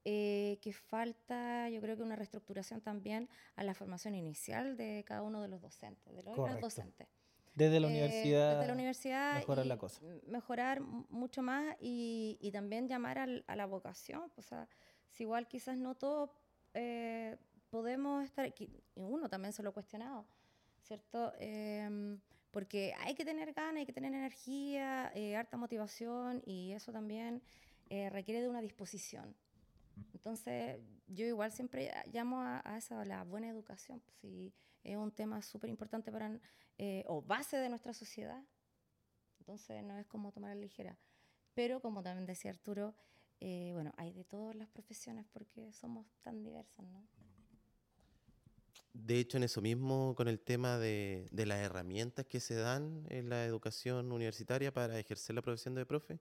eh, 0.04 0.58
que 0.64 0.74
falta, 0.74 1.70
yo 1.70 1.80
creo 1.80 1.96
que 1.96 2.02
una 2.02 2.16
reestructuración 2.16 2.82
también 2.82 3.30
a 3.56 3.64
la 3.64 3.74
formación 3.76 4.16
inicial 4.16 4.76
de 4.76 5.04
cada 5.06 5.22
uno 5.22 5.42
de 5.44 5.48
los 5.48 5.62
docentes, 5.62 6.14
de 6.16 6.24
los 6.24 6.36
docentes. 6.60 7.08
Desde 7.54 7.80
la 7.80 7.88
Eh, 7.88 7.92
universidad. 7.92 8.52
desde 8.56 8.68
la 8.68 8.74
universidad 8.74 9.36
mejorar 9.36 9.66
la 9.66 9.78
cosa. 9.78 10.02
Mejorar 10.28 10.82
mucho 10.82 11.42
más 11.42 11.76
y, 11.80 12.38
y 12.42 12.52
también 12.52 12.88
llamar 12.88 13.20
al- 13.20 13.44
a 13.48 13.56
la 13.56 13.66
vocación. 13.66 14.32
O 14.38 14.42
sea, 14.42 14.68
si 15.10 15.24
igual 15.24 15.48
quizás 15.48 15.78
no 15.78 15.96
todos 15.96 16.30
eh, 16.74 17.38
podemos 17.70 18.24
estar 18.24 18.46
aquí, 18.46 18.70
y 18.96 19.02
uno 19.02 19.28
también 19.30 19.52
se 19.54 19.62
lo 19.64 19.70
ha 19.72 19.74
cuestionado, 19.74 20.26
¿cierto? 20.84 21.34
Em, 21.40 22.20
porque 22.52 22.94
hay 23.00 23.14
que 23.16 23.26
tener 23.26 23.52
ganas, 23.54 23.78
hay 23.78 23.86
que 23.86 23.94
tener 23.94 24.14
energía, 24.14 25.12
eh, 25.16 25.36
harta 25.36 25.58
motivación 25.58 26.42
y 26.46 26.72
eso 26.74 26.92
también 26.92 27.42
requiere 27.90 28.40
de 28.42 28.48
una 28.48 28.62
disposición. 28.62 29.36
Entonces, 30.14 30.80
yo 31.08 31.26
igual 31.26 31.52
siempre 31.52 31.92
llamo 32.14 32.40
a, 32.42 32.62
a 32.64 32.78
esa, 32.78 33.02
a 33.02 33.06
la 33.06 33.24
buena 33.26 33.50
educación. 33.50 34.00
pues, 34.00 34.16
Si 34.22 34.54
es 34.84 34.98
un 34.98 35.12
tema 35.12 35.42
súper 35.42 35.70
importante 35.70 36.12
para, 36.12 36.40
eh, 36.78 37.04
o 37.08 37.22
base 37.22 37.58
de 37.58 37.70
nuestra 37.70 37.94
sociedad. 37.94 38.44
Entonces, 39.40 39.84
no 39.84 39.98
es 39.98 40.06
como 40.08 40.32
tomar 40.32 40.56
la 40.56 40.62
ligera. 40.62 40.98
Pero, 41.54 41.82
como 41.82 42.02
también 42.04 42.26
decía 42.26 42.52
Arturo, 42.52 42.96
eh, 43.40 43.72
bueno, 43.74 43.92
hay 43.98 44.14
de 44.14 44.24
todas 44.24 44.56
las 44.56 44.68
profesiones 44.70 45.26
porque 45.34 45.74
somos 45.74 46.06
tan 46.22 46.44
diversos, 46.44 46.86
¿no? 46.86 47.08
De 48.94 49.20
hecho, 49.20 49.38
en 49.38 49.44
eso 49.44 49.62
mismo, 49.62 50.14
con 50.16 50.28
el 50.28 50.40
tema 50.40 50.78
de, 50.78 51.28
de 51.32 51.46
las 51.46 51.60
herramientas 51.60 52.26
que 52.26 52.40
se 52.40 52.56
dan 52.56 53.06
en 53.10 53.30
la 53.30 53.46
educación 53.46 54.12
universitaria 54.12 54.74
para 54.74 55.00
ejercer 55.00 55.36
la 55.36 55.42
profesión 55.42 55.76
de 55.76 55.86
profe, 55.86 56.20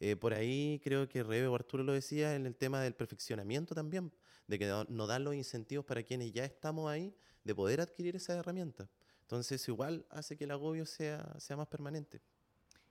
eh, 0.00 0.16
por 0.16 0.32
ahí 0.32 0.80
creo 0.82 1.08
que 1.08 1.22
Rebe 1.22 1.46
o 1.46 1.54
Arturo 1.54 1.82
lo 1.82 1.92
decía 1.92 2.34
en 2.34 2.46
el 2.46 2.56
tema 2.56 2.80
del 2.82 2.94
perfeccionamiento 2.94 3.74
también, 3.74 4.12
de 4.46 4.58
que 4.58 4.66
no- 4.88 5.06
dan 5.06 5.24
los 5.24 5.34
incentivos 5.34 5.84
para 5.84 6.02
quienes 6.02 6.32
ya 6.32 6.44
estamos 6.44 6.90
ahí 6.90 7.14
de 7.44 7.54
poder 7.54 7.80
adquirir 7.80 8.16
esas 8.16 8.36
herramientas. 8.38 8.88
Entonces, 9.22 9.66
igual 9.68 10.06
hace 10.10 10.36
que 10.36 10.44
el 10.44 10.50
agobio 10.50 10.84
sea, 10.86 11.38
sea 11.38 11.56
más 11.56 11.68
permanente. 11.68 12.20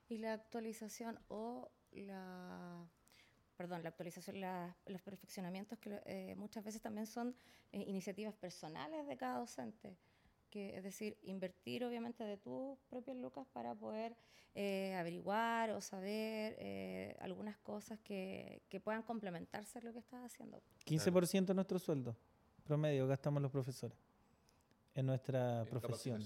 Y 0.08 0.18
la 0.18 0.34
actualización 0.34 1.20
o 1.28 1.70
la, 1.92 2.88
perdón, 3.58 3.84
la 3.84 3.90
actualización, 3.90 4.40
la- 4.42 4.76
los 4.88 5.02
perfeccionamientos 5.02 5.78
que 5.80 6.02
eh, 6.06 6.36
muchas 6.38 6.64
veces 6.64 6.82
también 6.82 7.06
son 7.08 7.36
eh, 7.72 7.84
iniciativas 7.88 8.34
personales 8.34 9.06
de 9.06 9.18
cada 9.18 9.40
docente. 9.40 9.98
Que, 10.50 10.76
es 10.78 10.84
decir, 10.84 11.16
invertir 11.22 11.84
obviamente 11.86 12.24
de 12.24 12.38
tus 12.38 12.80
propios 12.90 13.16
lucas 13.18 13.46
para 13.54 13.76
poder 13.76 14.16
eh, 14.56 14.96
averiguar 14.96 15.70
o 15.72 15.82
saber 15.82 16.56
eh, 16.58 17.16
algunas 17.20 17.56
cosas 17.60 18.00
que, 18.00 18.64
que 18.68 18.80
puedan 18.80 19.04
complementarse 19.04 19.78
a 19.78 19.82
lo 19.84 19.94
que 19.94 20.00
estás 20.00 20.24
haciendo. 20.26 20.60
15% 20.88 21.46
de 21.46 21.54
nuestro 21.54 21.78
sueldo 21.78 22.16
promedio 22.64 23.06
gastamos 23.08 23.44
los 23.44 23.52
profesores 23.52 23.96
en 25.00 25.06
nuestra 25.08 25.62
En 25.62 25.68
profesión. 25.68 26.24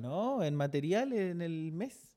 no, 0.00 0.42
en 0.42 0.54
materiales 0.54 1.30
en 1.30 1.40
el 1.42 1.72
mes. 1.72 2.16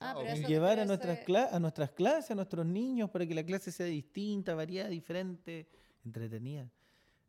Ah, 0.00 0.14
pero. 0.16 0.28
En 0.28 0.38
eso- 0.38 0.48
llevar 0.48 0.70
pero 0.72 0.82
a 0.82 0.84
nuestras, 0.86 1.18
es- 1.20 1.52
a 1.52 1.60
nuestras 1.60 1.90
clases, 1.90 2.30
a 2.32 2.34
nuestros 2.34 2.66
niños, 2.66 3.10
para 3.10 3.26
que 3.26 3.34
la 3.34 3.44
clase 3.44 3.70
sea 3.72 3.86
distinta, 3.86 4.54
variada, 4.54 4.88
diferente, 4.90 5.68
entretenida. 6.04 6.70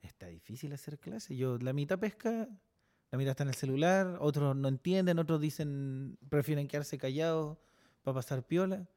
Está 0.02 0.28
difícil 0.28 0.74
hacer 0.74 1.00
clase. 1.00 1.36
Yo, 1.36 1.58
la 1.58 1.74
mitad 1.74 1.98
pesca, 2.00 2.48
la 3.12 3.18
mitad 3.18 3.32
está 3.32 3.44
en 3.44 3.50
el 3.50 3.56
celular, 3.56 4.18
otros 4.20 4.56
no 4.56 4.68
entienden, 4.68 5.20
otros 5.20 5.40
dicen, 5.40 6.18
prefieren 6.30 6.68
quedarse 6.68 6.98
callados 6.98 7.58
para 8.04 8.16
pasar 8.16 8.44
piola. 8.44 8.88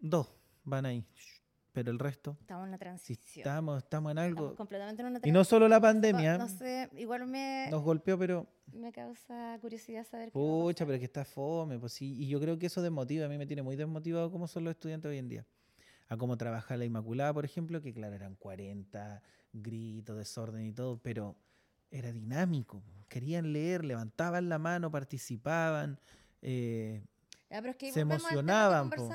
Dos 0.00 0.28
van 0.64 0.86
ahí. 0.86 1.04
Pero 1.72 1.90
el 1.92 1.98
resto, 1.98 2.36
Estamos 2.40 2.64
en 2.64 2.68
una 2.68 2.76
si 2.76 2.80
transición. 2.80 3.46
estamos, 3.46 3.78
estamos 3.82 4.10
en 4.12 4.18
Estamos 4.18 4.38
algo. 4.40 4.56
completamente 4.56 5.02
en 5.02 5.06
una 5.08 5.18
Y 5.18 5.20
transición. 5.20 5.34
no 5.34 5.44
solo 5.44 5.68
la 5.68 5.80
pandemia 5.80 6.36
No 6.38 6.48
sé, 6.48 6.88
igual 6.96 7.26
me, 7.26 7.68
nos 7.70 7.82
golpeó, 7.82 8.18
pero 8.18 8.46
me 8.72 8.92
causa 8.92 9.56
curiosidad 9.60 10.04
saber 10.06 10.30
Pucha, 10.32 10.84
pero 10.84 10.94
es 10.94 11.00
que 11.00 11.04
está 11.06 11.24
fome, 11.24 11.78
pues 11.78 11.92
sí. 11.92 12.16
Y 12.18 12.28
yo 12.28 12.40
creo 12.40 12.58
que 12.58 12.66
eso 12.66 12.82
desmotiva, 12.82 13.26
a 13.26 13.28
mí 13.28 13.38
me 13.38 13.46
tiene 13.46 13.62
muy 13.62 13.76
desmotivado 13.76 14.30
cómo 14.32 14.48
son 14.48 14.64
los 14.64 14.72
estudiantes 14.72 15.08
hoy 15.10 15.18
en 15.18 15.28
día. 15.28 15.46
A 16.08 16.16
cómo 16.16 16.36
trabaja 16.36 16.76
la 16.76 16.84
Inmaculada, 16.84 17.32
por 17.32 17.44
ejemplo, 17.44 17.80
que 17.80 17.92
claro, 17.94 18.14
eran 18.16 18.34
40, 18.34 19.22
gritos, 19.52 20.16
desorden 20.16 20.66
y 20.66 20.72
todo, 20.72 20.98
pero 21.00 21.36
era 21.92 22.10
dinámico. 22.12 22.82
Querían 23.08 23.52
leer, 23.52 23.84
levantaban 23.84 24.48
la 24.48 24.58
mano, 24.58 24.90
participaban, 24.90 26.00
eh, 26.42 27.04
Ya, 27.50 27.60
pero 27.60 27.70
es 27.72 27.76
que 27.76 27.92
se 27.92 28.00
emocionaban, 28.00 28.90
po. 28.90 29.08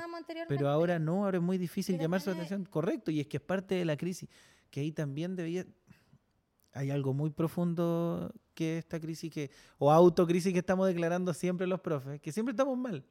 pero 0.46 0.68
ahora 0.68 0.98
no, 0.98 1.24
ahora 1.24 1.38
es 1.38 1.42
muy 1.42 1.56
difícil 1.56 1.94
Pero 1.94 2.04
llamar 2.04 2.20
su 2.20 2.30
atención. 2.30 2.64
Correcto, 2.66 3.10
y 3.10 3.20
es 3.20 3.26
que 3.26 3.38
es 3.38 3.42
parte 3.42 3.74
de 3.76 3.84
la 3.84 3.96
crisis, 3.96 4.28
que 4.70 4.80
ahí 4.80 4.92
también 4.92 5.34
debía... 5.36 5.64
Hay 6.72 6.90
algo 6.90 7.14
muy 7.14 7.30
profundo 7.30 8.30
que 8.52 8.76
esta 8.76 9.00
crisis 9.00 9.32
que, 9.32 9.50
o 9.78 9.90
autocrisis 9.90 10.52
que 10.52 10.58
estamos 10.58 10.86
declarando 10.86 11.32
siempre 11.32 11.66
los 11.66 11.80
profes, 11.80 12.20
que 12.20 12.30
siempre 12.32 12.52
estamos 12.52 12.76
mal. 12.76 13.02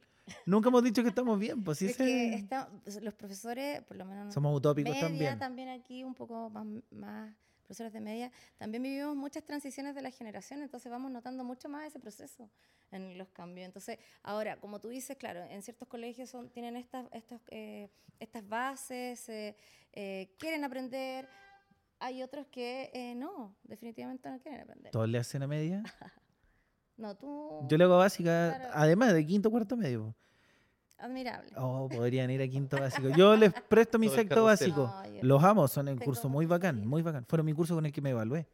Nunca 0.44 0.68
hemos 0.68 0.84
dicho 0.84 1.02
que 1.02 1.08
estamos 1.08 1.38
bien, 1.38 1.62
pues 1.64 1.78
sí 1.78 1.86
Es 1.86 1.96
que 1.96 2.34
está- 2.34 2.70
los 3.00 3.14
profesores, 3.14 3.82
por 3.82 3.96
lo 3.96 4.04
menos 4.04 4.32
somos 4.32 4.56
utópicos 4.56 4.92
media, 5.10 5.36
también. 5.36 5.68
aquí 5.68 6.04
un 6.04 6.14
poco 6.14 6.48
más, 6.50 6.66
más 6.90 7.34
profesores 7.66 7.92
de 7.92 8.00
media, 8.00 8.30
también 8.56 8.82
vivimos 8.82 9.14
muchas 9.16 9.44
transiciones 9.44 9.94
de 9.94 10.02
la 10.02 10.10
generación, 10.10 10.62
entonces 10.62 10.90
vamos 10.90 11.10
notando 11.10 11.44
mucho 11.44 11.68
más 11.68 11.86
ese 11.86 11.98
proceso 11.98 12.48
en 12.92 13.18
los 13.18 13.28
cambios. 13.30 13.66
Entonces, 13.66 13.98
ahora, 14.22 14.58
como 14.60 14.80
tú 14.80 14.88
dices, 14.88 15.16
claro, 15.16 15.42
en 15.44 15.62
ciertos 15.62 15.88
colegios 15.88 16.30
son, 16.30 16.48
tienen 16.50 16.76
estas, 16.76 17.06
estas, 17.12 17.40
eh, 17.48 17.90
estas 18.20 18.48
bases, 18.48 19.28
eh, 19.28 19.56
eh, 19.92 20.34
quieren 20.38 20.64
aprender, 20.64 21.28
hay 21.98 22.22
otros 22.22 22.46
que 22.46 22.90
eh, 22.94 23.14
no, 23.14 23.56
definitivamente 23.64 24.30
no 24.30 24.38
quieren 24.38 24.60
aprender. 24.60 24.92
Todos 24.92 25.08
le 25.08 25.18
hacen 25.18 25.42
a 25.42 25.46
media. 25.46 25.82
No, 26.98 27.14
tú... 27.14 27.60
Yo 27.68 27.76
le 27.76 27.84
hago 27.84 27.98
básica, 27.98 28.54
Claro. 28.56 28.70
además 28.72 29.12
de 29.12 29.26
quinto 29.26 29.50
cuarto 29.50 29.76
medio. 29.76 30.14
Admirable. 30.98 31.52
Oh, 31.56 31.88
podrían 31.88 32.30
ir 32.30 32.40
a 32.42 32.48
quinto 32.48 32.78
básico. 32.78 33.08
Yo 33.16 33.36
les 33.36 33.52
presto 33.52 33.98
mi 33.98 34.06
el 34.06 34.12
sexto 34.14 34.44
básico. 34.44 34.86
No, 34.86 35.06
yo- 35.06 35.22
Los 35.22 35.44
amo, 35.44 35.68
son 35.68 35.88
un 35.88 35.94
Tengo 35.98 36.04
curso 36.06 36.28
muy 36.28 36.46
bacán, 36.46 36.86
muy 36.86 37.02
bacán. 37.02 37.26
Fueron 37.26 37.44
mi 37.46 37.52
curso 37.52 37.74
con 37.74 37.84
el 37.86 37.92
que 37.92 38.00
me 38.00 38.10
evalué. 38.10 38.46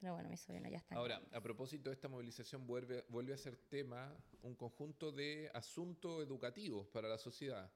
Pero 0.00 0.14
bueno, 0.14 0.28
mi 0.28 0.36
sobrino 0.36 0.68
ya 0.68 0.78
está. 0.78 0.96
Ahora, 0.96 1.22
a 1.32 1.40
propósito 1.40 1.88
de 1.88 1.94
esta 1.94 2.08
movilización, 2.08 2.66
vuelve, 2.66 3.04
vuelve 3.08 3.32
a 3.32 3.38
ser 3.38 3.56
tema 3.56 4.14
un 4.42 4.54
conjunto 4.54 5.12
de 5.12 5.50
asuntos 5.54 6.22
educativos 6.22 6.86
para 6.88 7.08
la 7.08 7.16
sociedad. 7.16 7.70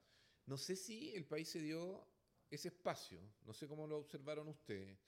No 0.46 0.56
sé 0.58 0.76
si 0.76 1.14
el 1.14 1.24
país 1.24 1.48
se 1.48 1.60
dio 1.60 2.04
ese 2.50 2.68
espacio, 2.68 3.20
no 3.46 3.54
sé 3.54 3.66
cómo 3.66 3.86
lo 3.86 3.98
observaron 3.98 4.48
ustedes. 4.48 4.98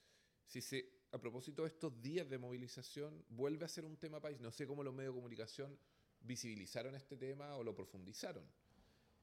Si 0.45 0.61
se, 0.61 0.89
a 1.11 1.17
propósito 1.19 1.61
de 1.63 1.67
estos 1.67 2.01
días 2.01 2.27
de 2.29 2.37
movilización, 2.39 3.23
vuelve 3.29 3.65
a 3.65 3.67
ser 3.67 3.85
un 3.85 3.97
tema 3.97 4.19
país. 4.19 4.39
No 4.39 4.51
sé 4.51 4.65
cómo 4.65 4.83
los 4.83 4.93
medios 4.93 5.13
de 5.13 5.19
comunicación 5.19 5.77
visibilizaron 6.21 6.95
este 6.95 7.17
tema 7.17 7.55
o 7.55 7.63
lo 7.63 7.75
profundizaron. 7.75 8.43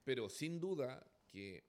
Pero 0.08 0.30
sin 0.30 0.58
duda 0.58 1.04
que 1.26 1.62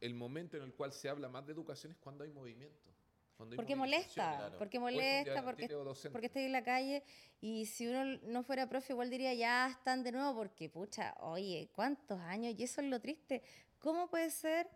el 0.00 0.14
momento 0.14 0.56
en 0.56 0.62
el 0.62 0.72
cual 0.72 0.94
se 0.94 1.10
habla 1.10 1.28
más 1.28 1.44
de 1.44 1.52
educación 1.52 1.92
es 1.92 1.98
cuando 1.98 2.24
hay 2.24 2.30
movimiento. 2.30 2.90
cuando 3.36 3.52
hay 3.52 3.56
Porque 3.58 3.76
molesta, 3.76 4.36
claro. 4.38 4.56
porque 4.56 4.80
molesta, 4.80 5.44
porque, 5.44 5.68
docente. 5.68 6.10
porque 6.10 6.28
estoy 6.28 6.44
en 6.44 6.52
la 6.52 6.64
calle 6.64 7.04
y 7.42 7.66
si 7.66 7.86
uno 7.86 8.18
no 8.22 8.42
fuera 8.44 8.66
profe 8.66 8.94
igual 8.94 9.10
diría 9.10 9.34
ya 9.34 9.68
están 9.68 10.02
de 10.04 10.12
nuevo 10.12 10.34
porque 10.34 10.70
pucha, 10.70 11.14
oye, 11.20 11.68
¿cuántos 11.74 12.18
años? 12.18 12.54
Y 12.56 12.62
eso 12.62 12.80
es 12.80 12.86
lo 12.86 12.98
triste. 12.98 13.42
¿Cómo 13.78 14.08
puede 14.08 14.30
ser 14.30 14.66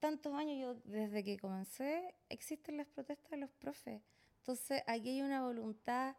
tantos 0.00 0.32
años? 0.32 0.58
Yo 0.58 0.90
desde 0.90 1.22
que 1.22 1.38
comencé 1.38 2.14
existen 2.30 2.78
las 2.78 2.86
protestas 2.86 3.32
de 3.32 3.36
los 3.36 3.50
profes. 3.50 4.00
Entonces 4.38 4.82
aquí 4.86 5.10
hay 5.10 5.20
una 5.20 5.42
voluntad 5.42 6.16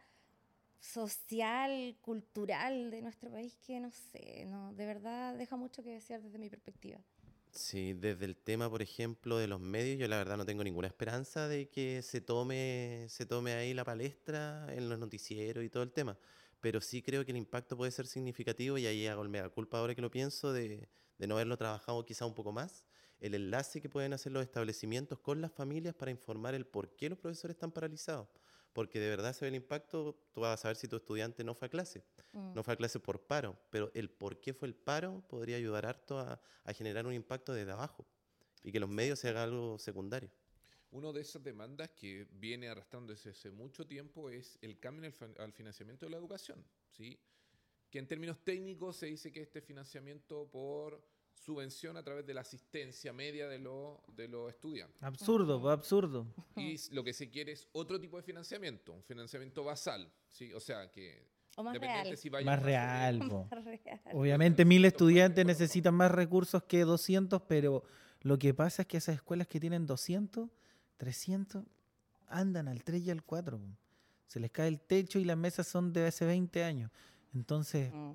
social, 0.83 1.95
cultural 2.01 2.91
de 2.91 3.01
nuestro 3.01 3.31
país 3.31 3.57
que 3.65 3.79
no 3.79 3.89
sé, 3.89 4.45
no, 4.45 4.73
de 4.73 4.85
verdad 4.85 5.35
deja 5.37 5.55
mucho 5.55 5.81
que 5.81 5.91
desear 5.91 6.21
desde 6.21 6.37
mi 6.37 6.49
perspectiva. 6.49 6.99
Sí, 7.51 7.93
desde 7.93 8.25
el 8.25 8.35
tema, 8.35 8.69
por 8.69 8.81
ejemplo, 8.81 9.37
de 9.37 9.47
los 9.47 9.61
medios, 9.61 9.99
yo 9.99 10.07
la 10.07 10.17
verdad 10.17 10.37
no 10.37 10.45
tengo 10.45 10.63
ninguna 10.63 10.87
esperanza 10.87 11.47
de 11.47 11.69
que 11.69 12.01
se 12.01 12.19
tome, 12.19 13.05
se 13.09 13.25
tome 13.25 13.53
ahí 13.53 13.73
la 13.73 13.85
palestra 13.85 14.65
en 14.73 14.89
los 14.89 14.99
noticieros 14.99 15.63
y 15.63 15.69
todo 15.69 15.83
el 15.83 15.91
tema. 15.91 16.17
Pero 16.59 16.81
sí 16.81 17.01
creo 17.01 17.23
que 17.23 17.31
el 17.31 17.37
impacto 17.37 17.77
puede 17.77 17.91
ser 17.91 18.07
significativo 18.07 18.77
y 18.77 18.87
ahí 18.87 19.07
hago 19.07 19.21
el 19.21 19.29
mega 19.29 19.49
culpa 19.49 19.77
ahora 19.77 19.95
que 19.95 20.01
lo 20.01 20.11
pienso 20.11 20.51
de, 20.51 20.89
de 21.17 21.27
no 21.27 21.35
haberlo 21.35 21.55
trabajado 21.55 22.03
quizá 22.05 22.25
un 22.25 22.33
poco 22.33 22.51
más. 22.51 22.83
El 23.19 23.35
enlace 23.35 23.81
que 23.81 23.87
pueden 23.87 24.13
hacer 24.13 24.31
los 24.31 24.43
establecimientos 24.43 25.19
con 25.19 25.39
las 25.39 25.51
familias 25.53 25.93
para 25.93 26.11
informar 26.11 26.55
el 26.55 26.65
por 26.65 26.95
qué 26.95 27.07
los 27.07 27.19
profesores 27.19 27.55
están 27.55 27.71
paralizados. 27.71 28.27
Porque 28.73 28.99
de 28.99 29.07
verdad 29.09 29.33
se 29.33 29.45
ve 29.45 29.49
el 29.49 29.55
impacto, 29.55 30.15
tú 30.33 30.41
vas 30.41 30.59
a 30.59 30.61
saber 30.61 30.75
si 30.75 30.87
tu 30.87 30.95
estudiante 30.95 31.43
no 31.43 31.53
fue 31.53 31.67
a 31.67 31.69
clase 31.69 32.03
Mm. 32.33 32.55
no 32.55 32.63
fue 32.63 32.73
a 32.73 32.77
clase 32.77 32.99
por 32.99 33.21
paro, 33.21 33.55
pero 33.69 33.91
el 33.93 34.09
por 34.09 34.39
qué 34.41 34.53
fue 34.55 34.67
el 34.67 34.73
paro 34.73 35.23
podría 35.29 35.57
ayudar 35.57 35.85
harto 35.85 36.17
a, 36.17 36.41
a 36.63 36.73
generar 36.73 37.05
un 37.05 37.13
impacto 37.13 37.53
desde 37.53 37.71
abajo 37.71 38.07
y 38.63 38.71
que 38.71 38.79
los 38.79 38.89
medios 38.89 39.19
se 39.19 39.29
haga 39.29 39.43
algo 39.43 39.77
secundario. 39.77 40.31
Una 40.89 41.11
de 41.11 41.21
esas 41.21 41.43
demandas 41.43 41.91
que 41.91 42.27
viene 42.31 42.69
arrastrándose 42.69 43.29
hace 43.29 43.51
mucho 43.51 43.85
tiempo 43.85 44.31
es 44.31 44.57
el 44.61 44.79
cambio 44.79 45.01
en 45.01 45.05
el 45.05 45.13
fin- 45.13 45.35
al 45.39 45.53
financiamiento 45.53 46.05
de 46.07 46.09
la 46.11 46.17
educación, 46.17 46.63
¿sí? 46.89 47.19
Que 47.91 47.99
en 47.99 48.07
términos 48.07 48.43
técnicos 48.43 48.95
se 48.97 49.05
dice 49.05 49.31
que 49.31 49.41
este 49.43 49.61
financiamiento 49.61 50.47
por 50.49 50.99
subvención 51.33 51.97
a 51.97 52.03
través 52.03 52.25
de 52.25 52.33
la 52.33 52.41
asistencia 52.41 53.11
media 53.13 53.47
de, 53.47 53.59
los 53.59 53.97
de 54.15 54.27
los 54.27 54.49
estudiantes. 54.49 55.01
Absurdo, 55.03 55.69
absurdo. 55.69 56.27
Y 56.55 56.75
lo 56.93 57.03
que 57.03 57.13
se 57.13 57.29
quiere 57.29 57.51
es 57.51 57.67
otro 57.73 57.99
tipo 57.99 58.17
de 58.17 58.23
financiamiento, 58.23 58.93
un 58.93 59.03
financiamiento 59.03 59.63
basal, 59.63 60.09
¿sí? 60.29 60.53
O 60.53 60.59
sea, 60.59 60.89
que 60.91 61.27
O 61.57 61.63
más 61.63 61.77
real. 61.77 62.17
si 62.17 62.29
Más 62.45 62.61
real. 62.63 63.19
Más. 63.19 63.47
Obviamente 64.13 64.63
mil 64.65 64.85
estudiantes 64.85 65.45
necesitan 65.45 65.93
más 65.95 66.11
recursos 66.11 66.63
que 66.63 66.81
200, 66.85 67.41
pero 67.43 67.83
lo 68.21 68.39
que 68.39 68.53
pasa 68.53 68.83
es 68.83 68.87
que 68.87 68.97
esas 68.97 69.15
escuelas 69.15 69.47
que 69.47 69.59
tienen 69.59 69.85
200, 69.85 70.49
300, 70.97 71.65
andan 72.27 72.67
al 72.67 72.83
3 72.83 73.01
y 73.03 73.11
al 73.11 73.23
4. 73.23 73.59
po. 73.59 73.65
Se 74.27 74.39
les 74.39 74.49
cae 74.51 74.67
el 74.69 74.79
techo 74.79 75.19
y 75.19 75.25
las 75.25 75.37
mesas 75.37 75.67
son 75.67 75.91
de 75.93 76.07
hace 76.07 76.25
20 76.25 76.63
años. 76.63 76.89
Entonces, 77.33 77.91
Mm. 77.93 78.13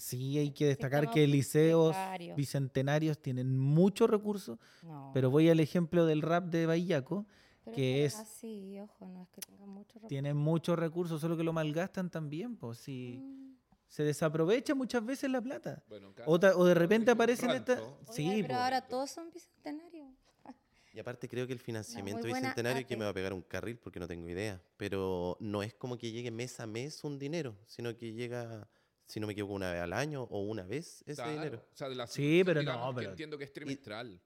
Sí 0.00 0.38
hay 0.38 0.50
que 0.52 0.66
destacar 0.66 1.10
que 1.10 1.26
liceos 1.26 1.94
bicentenarios 2.36 3.18
tienen 3.18 3.58
muchos 3.58 4.08
recursos, 4.08 4.58
No. 4.82 5.10
pero 5.14 5.30
voy 5.30 5.48
al 5.48 5.60
ejemplo 5.60 6.06
del 6.06 6.22
rap 6.22 6.44
de 6.46 6.66
Bahillaco, 6.66 7.26
Pero 7.64 7.76
que 7.76 8.04
es- 8.04 8.16
así, 8.16 8.78
ojo, 8.80 9.06
no 9.06 9.22
es 9.22 9.28
que 9.30 9.40
tengan 9.42 9.68
mucho 9.68 9.88
recursos. 9.94 10.08
tienen 10.08 10.36
muchos 10.36 10.78
recursos, 10.78 11.20
solo 11.20 11.36
que 11.36 11.42
lo 11.44 11.52
malgastan 11.52 12.10
también, 12.10 12.56
pues 12.56 12.78
sí. 12.78 13.18
Mm. 13.22 13.48
Se 13.88 14.02
desaprovecha 14.02 14.74
muchas 14.74 15.04
veces 15.04 15.30
la 15.30 15.40
plata. 15.40 15.82
Bueno, 15.88 16.12
O, 16.26 16.38
ta- 16.38 16.54
o 16.56 16.64
de 16.66 16.74
repente 16.74 17.06
región 17.06 17.14
aparece 17.16 17.46
en 17.46 17.52
esta... 17.52 17.74
rancho, 17.76 17.98
Oiga, 18.00 18.12
Sí, 18.12 18.42
pero 18.42 18.54
po. 18.54 18.60
ahora 18.60 18.80
todos 18.86 19.10
son 19.10 19.30
bicentenarios. 19.32 20.08
Y 20.94 20.98
aparte 21.00 21.28
creo 21.28 21.46
que 21.46 21.52
el 21.52 21.58
financiamiento 21.60 22.22
buena 22.22 22.38
bicentenario, 22.40 22.86
que 22.86 22.96
me 22.96 23.04
va 23.04 23.10
a 23.10 23.14
pegar 23.14 23.32
un 23.32 23.42
carril 23.42 23.78
porque 23.78 24.00
no 24.00 24.08
tengo 24.08 24.28
idea, 24.28 24.60
pero 24.76 25.36
no 25.40 25.62
es 25.62 25.72
como 25.74 25.96
que 25.96 26.10
llegue 26.10 26.30
mes 26.30 26.58
a 26.60 26.66
mes 26.66 27.04
un 27.04 27.18
dinero, 27.18 27.54
sino 27.66 27.94
que 27.96 28.12
llega, 28.12 28.66
si 29.08 29.18
no 29.20 29.26
me 29.26 29.32
equivoco, 29.32 29.54
una 29.54 29.72
vez 29.72 29.80
al 29.80 29.92
año 29.94 30.22
o 30.24 30.40
una 30.42 30.62
vez 30.64 31.02
ese 31.06 31.14
claro, 31.14 31.32
dinero. 31.32 31.64
o 31.72 31.76
sea, 31.76 31.88
de 31.88 31.94
la 31.94 32.06
Sí, 32.06 32.42
pero 32.44 32.62
no, 32.62 32.90
que 32.90 32.94
pero- 33.00 33.10
entiendo 33.10 33.38
que 33.38 33.44
es 33.44 33.52
trimestral. 33.52 34.20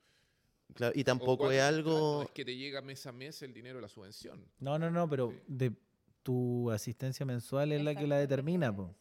Claro, 0.75 0.93
y 0.97 1.05
tampoco 1.05 1.51
es 1.53 1.59
cuatrimestral, 1.61 1.85
no 1.85 1.91
algo... 2.09 2.23
es 2.23 2.31
que 2.31 2.45
te 2.45 2.57
llega 2.57 2.81
mes 2.83 3.07
a 3.07 3.13
mes 3.13 3.43
el 3.43 3.53
dinero 3.55 3.77
de 3.77 3.83
la 3.83 3.89
subvención. 3.89 4.45
No, 4.59 4.79
no, 4.79 4.91
no, 4.91 5.09
pero 5.09 5.31
Sí. 5.31 5.39
de 5.47 5.73
tu 6.23 6.71
asistencia 6.71 7.25
mensual 7.27 7.73
es 7.73 7.83
la 7.83 7.95
que 7.95 8.07
la 8.07 8.17
determina, 8.19 8.75
po. 8.75 8.95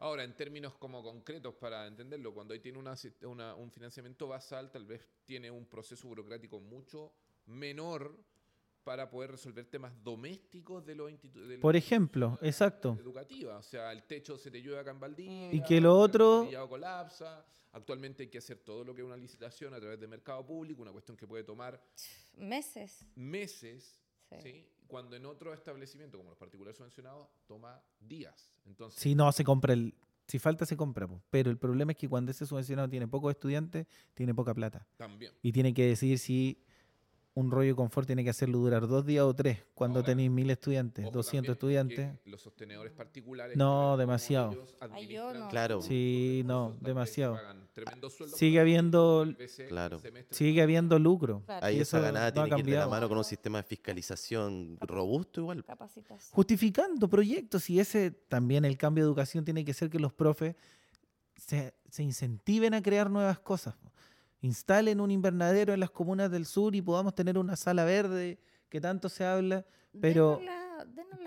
Ahora, 0.00 0.22
en 0.24 0.34
términos 0.36 0.74
como 0.76 1.02
concretos 1.02 1.54
para 1.56 1.86
entenderlo, 1.86 2.32
cuando 2.32 2.54
ahí 2.54 2.60
tiene 2.60 2.78
una, 2.78 2.94
una- 3.24 3.54
un 3.54 3.70
financiamiento 3.70 4.26
basal, 4.28 4.70
tal 4.70 4.86
vez 4.86 5.06
tiene 5.24 5.50
un 5.50 5.66
proceso 5.66 6.06
burocrático 6.08 6.60
mucho 6.60 7.12
menor 7.46 8.16
para 8.84 9.10
poder 9.10 9.32
resolver 9.32 9.66
temas 9.66 9.92
domésticos 10.02 10.84
de 10.86 10.94
los 10.94 11.10
institutos. 11.10 11.58
Por 11.60 11.76
ejemplo, 11.76 12.38
exacto. 12.42 12.96
Educativa, 13.00 13.58
o 13.58 13.62
sea, 13.62 13.92
el 13.92 14.02
techo 14.04 14.38
se 14.38 14.50
te 14.50 14.62
llueve 14.62 14.80
acá 14.80 14.90
en 14.92 15.00
Valdivia. 15.00 15.52
Y 15.52 15.62
que 15.62 15.80
lo 15.80 15.96
el 15.96 16.02
otro- 16.10 16.32
alcantarillado 16.34 16.68
colapsa. 16.68 17.46
Actualmente 17.72 18.22
hay 18.22 18.28
que 18.30 18.38
hacer 18.38 18.58
todo 18.60 18.82
lo 18.82 18.94
que 18.94 19.02
es 19.02 19.06
una 19.06 19.16
licitación 19.16 19.74
a 19.74 19.78
través 19.78 20.00
de 20.00 20.06
mercado 20.08 20.44
público, 20.46 20.80
una 20.80 20.90
cuestión 20.92 21.16
que 21.18 21.26
puede 21.26 21.44
tomar 21.44 21.78
Meses. 22.36 23.04
meses, 23.14 23.98
Sí. 24.30 24.36
¿sí? 24.42 24.66
cuando 24.86 25.16
en 25.16 25.26
otro 25.26 25.52
establecimiento, 25.52 26.16
como 26.16 26.30
los 26.30 26.38
particulares 26.38 26.78
subvencionados, 26.78 27.28
toma 27.46 27.78
días. 28.00 28.50
Entonces, 28.66 28.98
Si 29.00 29.14
no, 29.14 29.30
se 29.32 29.44
compra 29.44 29.74
el... 29.74 29.94
Si 30.26 30.38
falta, 30.38 30.64
se 30.66 30.76
compra. 30.76 31.08
Pero 31.30 31.50
el 31.50 31.56
problema 31.58 31.92
es 31.92 31.98
que 31.98 32.08
cuando 32.08 32.30
ese 32.30 32.44
subvencionado 32.46 32.88
tiene 32.88 33.06
pocos 33.08 33.30
estudiantes, 33.32 33.86
tiene 34.14 34.34
poca 34.34 34.54
plata. 34.54 34.86
también. 34.96 35.32
Y 35.42 35.52
tiene 35.52 35.72
que 35.74 35.86
decidir 35.88 36.18
si 36.18 36.62
un 37.38 37.50
rollo 37.52 37.70
de 37.70 37.76
confort 37.76 38.06
tiene 38.06 38.24
que 38.24 38.30
hacerlo 38.30 38.58
durar 38.58 38.88
dos 38.88 39.06
días 39.06 39.24
o 39.24 39.32
tres 39.32 39.58
cuando 39.74 40.00
Ahora, 40.00 40.06
tenéis 40.06 40.30
mil 40.30 40.50
estudiantes, 40.50 41.04
Ojo 41.06 41.14
200 41.14 41.56
también 41.58 41.78
estudiantes. 41.88 42.20
Los 42.26 42.42
sostenedores 42.42 42.92
particulares. 42.92 43.56
No, 43.56 43.96
demasiado. 43.96 44.52
ellos 44.52 44.74
Ay, 44.80 45.06
yo 45.06 45.22
administran 45.28 45.40
no. 45.40 45.48
Claro. 45.48 45.82
Sí, 45.82 46.42
no, 46.44 46.76
demasiado. 46.80 47.38
Sigue 48.34 48.58
habiendo- 48.60 49.24
Claro. 49.68 50.00
Sigue 50.30 50.62
habiendo 50.62 50.98
lucro. 50.98 51.42
Claro. 51.46 51.64
Ahí 51.66 51.78
esa 51.80 52.00
ganada 52.00 52.26
no 52.26 52.28
ha 52.28 52.32
tiene 52.32 52.48
que 52.62 52.70
ir 52.70 52.74
de 52.74 52.80
la 52.80 52.88
mano 52.88 53.08
con 53.08 53.18
un 53.18 53.24
sistema 53.24 53.58
de 53.58 53.64
fiscalización 53.64 54.76
robusto 54.80 55.40
igual. 55.40 55.64
Capacitación. 55.64 56.34
justificando 56.34 57.08
proyectos 57.08 57.70
y 57.70 57.78
ese 57.78 58.10
también 58.10 58.64
el 58.64 58.76
cambio 58.76 59.04
de 59.04 59.08
educación 59.08 59.44
tiene 59.44 59.64
que 59.64 59.74
ser 59.74 59.90
que 59.90 59.98
los 60.00 60.12
profes 60.12 60.56
se, 61.36 61.72
se 61.88 62.02
incentiven 62.02 62.74
a 62.74 62.82
crear 62.82 63.08
nuevas 63.10 63.38
cosas. 63.38 63.76
Instalen 64.40 65.00
un 65.00 65.10
invernadero 65.10 65.72
en 65.74 65.80
las 65.80 65.90
comunas 65.90 66.30
del 66.30 66.46
sur 66.46 66.74
y 66.74 66.82
podamos 66.82 67.14
tener 67.14 67.36
una 67.38 67.56
sala 67.56 67.84
verde 67.84 68.38
que 68.68 68.80
tanto 68.80 69.08
se 69.08 69.24
habla, 69.24 69.64
pero 70.00 70.40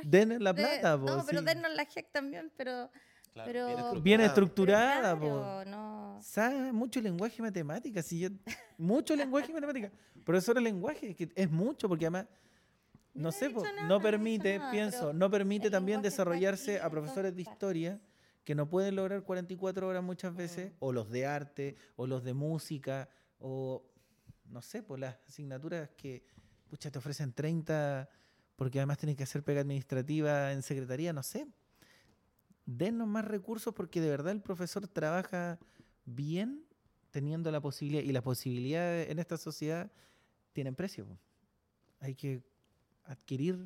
Denos 0.04 0.40
la, 0.40 0.52
la 0.52 0.54
de- 0.54 0.64
plata. 0.64 0.98
po, 1.00 1.06
No, 1.06 1.26
pero 1.26 1.42
denos 1.42 1.72
la 1.76 1.86
GEC 1.86 2.12
también, 2.12 2.52
pero. 2.56 2.90
pero 3.34 4.00
Bien 4.02 4.22
estructurada, 4.22 5.14
po. 5.20 5.26
Claro, 5.42 5.70
no. 5.70 6.20
Sabe 6.22 6.72
mucho 6.72 7.02
lenguaje 7.02 7.42
matemática, 7.42 8.02
si 8.02 8.20
yo, 8.20 8.30
mucho 8.78 9.16
lenguaje 9.16 9.52
matemática. 9.54 9.92
Profesor 10.26 10.56
de 10.56 10.62
lenguaje, 10.62 11.16
que 11.16 11.32
es 11.36 11.50
mucho, 11.52 11.90
porque 11.90 12.06
además, 12.06 12.28
no 13.14 13.30
he 13.30 13.32
sé, 13.32 13.48
dicho 13.50 13.60
po, 13.60 13.66
nada, 13.66 13.82
no 13.84 13.88
no 13.90 14.02
permite, 14.02 14.58
nada, 14.60 14.72
pienso, 14.72 15.14
no 15.14 15.30
permite 15.30 15.70
también 15.70 16.02
desarrollarse 16.02 16.78
aquí 16.78 16.86
a 16.86 16.90
profesores 16.90 17.36
de 17.36 17.42
historia 17.42 18.00
que 18.44 18.56
no 18.56 18.68
pueden 18.70 18.96
lograr 18.96 19.24
44 19.24 19.88
horas 19.88 20.04
muchas 20.04 20.36
veces, 20.36 20.72
Mm. 20.72 20.76
o 20.80 20.92
los 20.94 21.10
de 21.10 21.26
arte, 21.26 21.76
o 21.96 22.08
los 22.08 22.24
de 22.24 22.34
música, 22.34 23.10
o 23.40 23.86
no 24.46 24.62
sé, 24.62 24.84
por 24.84 25.00
las 25.00 25.18
asignaturas 25.28 25.90
que, 25.92 26.24
pucha, 26.70 26.92
te 26.92 26.98
ofrecen 27.00 27.34
30, 27.34 28.10
porque 28.56 28.80
además 28.80 28.98
tienes 28.98 29.16
que 29.16 29.24
hacer 29.24 29.44
pega 29.44 29.62
administrativa 29.62 30.52
en 30.52 30.62
secretaría, 30.62 31.14
no 31.14 31.24
sé. 31.24 31.48
Denos 32.66 33.08
más 33.08 33.26
recursos 33.26 33.74
porque 33.74 34.02
de 34.02 34.10
verdad 34.10 34.32
el 34.32 34.42
profesor 34.42 34.88
trabaja 34.88 35.60
bien 36.06 36.66
teniendo 37.12 37.52
la 37.52 37.60
posibilidad, 37.62 38.04
y 38.04 38.12
las 38.12 38.24
posibilidades 38.24 39.10
en 39.10 39.20
esta 39.20 39.38
sociedad 39.38 39.92
tienen 40.54 40.76
precio. 40.76 41.08
Hay 42.00 42.16
que 42.16 42.44
adquirir 43.04 43.58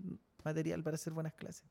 material 0.43 0.83
para 0.83 0.95
hacer 0.95 1.13
buenas 1.13 1.33
clases. 1.33 1.69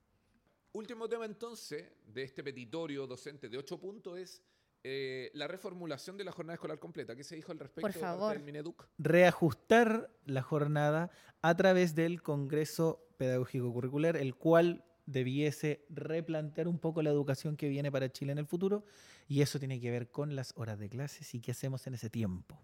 Último 0.75 1.09
tema 1.09 1.25
entonces 1.25 1.85
de 2.05 2.25
este 2.25 2.43
petitorio 2.43 3.07
docente 3.07 3.49
de 3.49 3.57
ocho 3.57 3.79
puntos 3.79 4.19
es 4.19 4.43
eh, 4.83 5.31
la 5.33 5.47
reformulación 5.47 6.17
de 6.17 6.25
la 6.25 6.33
jornada 6.33 6.55
escolar 6.55 6.81
completa. 6.81 7.15
¿Qué 7.15 7.23
se 7.23 7.37
dijo 7.37 7.53
al 7.53 7.61
respecto 7.61 7.87
de 7.87 7.93
parte 7.93 8.01
favor. 8.01 8.33
del 8.33 8.43
Mineduc? 8.43 8.89
reajustar 8.99 10.11
la 10.27 10.43
jornada 10.43 11.13
a 11.43 11.57
través 11.57 11.95
del 11.95 12.23
Congreso 12.23 13.07
Pedagógico 13.19 13.73
Curricular, 13.73 14.17
el 14.17 14.35
cual 14.35 14.85
debiese 15.07 15.87
replantear 15.91 16.67
un 16.67 16.81
poco 16.81 17.03
la 17.03 17.11
educación 17.11 17.57
que 17.57 17.69
viene 17.69 17.93
para 17.93 18.11
Chile 18.11 18.33
en 18.33 18.39
el 18.39 18.47
futuro, 18.47 18.85
y 19.29 19.43
eso 19.43 19.61
tiene 19.61 19.81
que 19.81 19.93
ver 19.93 20.11
con 20.11 20.35
las 20.35 20.53
horas 20.57 20.81
de 20.81 20.89
clases 20.89 21.33
y 21.35 21.41
qué 21.41 21.53
hacemos 21.53 21.87
en 21.87 21.95
ese 21.95 22.11
tiempo. 22.11 22.61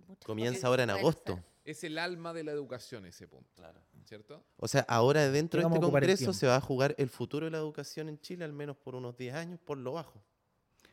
Ay, 0.00 0.04
muchas 0.08 0.26
Comienza 0.26 0.66
ahora 0.66 0.82
en 0.84 0.90
agosto. 0.90 1.42
Es 1.64 1.84
el 1.84 1.98
alma 1.98 2.32
de 2.32 2.44
la 2.44 2.52
educación 2.52 3.04
ese 3.06 3.28
punto. 3.28 3.62
¿Cierto? 4.06 4.42
O 4.56 4.66
sea, 4.68 4.80
ahora 4.88 5.28
dentro 5.30 5.60
de 5.60 5.66
este 5.66 5.80
Congreso 5.80 6.32
se 6.32 6.46
va 6.46 6.56
a 6.56 6.60
jugar 6.62 6.94
el 6.96 7.10
futuro 7.10 7.44
de 7.44 7.50
la 7.50 7.58
educación 7.58 8.08
en 8.08 8.18
Chile, 8.20 8.44
al 8.44 8.54
menos 8.54 8.76
por 8.76 8.94
unos 8.94 9.16
10 9.18 9.34
años, 9.34 9.60
por 9.64 9.76
lo 9.76 9.92
bajo. 9.92 10.22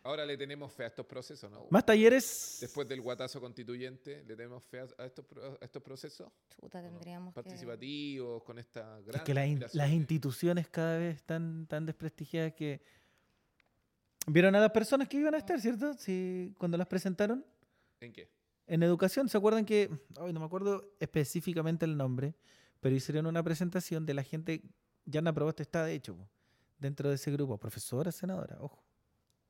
Ahora 0.04 0.26
le 0.26 0.38
tenemos 0.38 0.72
fe 0.72 0.84
a 0.84 0.88
estos 0.88 1.06
procesos, 1.06 1.50
¿no? 1.50 1.65
Más 1.72 1.84
talleres. 1.86 2.58
Después 2.62 2.88
del 2.88 3.02
guatazo 3.02 3.39
constituyente, 3.41 4.24
¿le 4.28 4.36
tenemos 4.36 4.63
fe 4.63 4.82
a- 4.82 5.06
estos, 5.06 5.26
a 5.60 5.65
estos 5.65 5.82
procesos 5.82 6.30
Chuta, 6.62 6.80
tendríamos 6.82 7.34
que... 7.34 7.41
participativos 7.41 8.44
con 8.44 8.60
esta 8.60 9.00
Es 9.00 9.06
gran 9.06 9.24
que 9.24 9.34
las, 9.34 9.48
in- 9.48 9.65
las 9.74 9.89
instituciones 9.89 10.68
cada 10.70 10.98
vez 11.00 11.15
están 11.15 11.65
tan 11.68 11.86
desprestigiadas 11.88 12.54
que... 12.54 12.82
¿Vieron 14.28 14.56
a 14.56 14.60
las 14.60 14.72
personas 14.72 15.08
que 15.08 15.18
iban 15.18 15.34
a 15.36 15.38
estar, 15.38 15.60
cierto? 15.62 15.94
Sí, 15.96 16.54
cuando 16.58 16.78
las 16.78 16.88
presentaron. 16.88 17.46
¿En 18.00 18.12
qué? 18.12 18.30
En 18.67 18.82
educación, 18.84 19.30
¿se 19.30 19.38
acuerdan 19.38 19.65
que, 19.65 19.89
ay, 20.19 20.34
no 20.34 20.39
me 20.39 20.45
acuerdo 20.45 20.95
específicamente 20.99 21.86
el 21.86 21.97
nombre, 21.97 22.36
pero 22.80 22.95
hicieron 22.95 23.28
una 23.28 23.43
presentación 23.43 24.06
de 24.06 24.13
la 24.13 24.23
gente, 24.23 24.63
Yanna 25.06 25.34
Proboste 25.34 25.63
está 25.63 25.84
de 25.86 25.93
hecho, 25.93 26.17
dentro 26.80 27.10
de 27.10 27.15
ese 27.15 27.32
grupo, 27.32 27.58
profesora, 27.58 28.12
senadora, 28.12 28.58
ojo, 28.60 28.84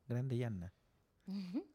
grande 0.07 0.37
Yanna, 0.37 0.73
Ujú. 1.27 1.65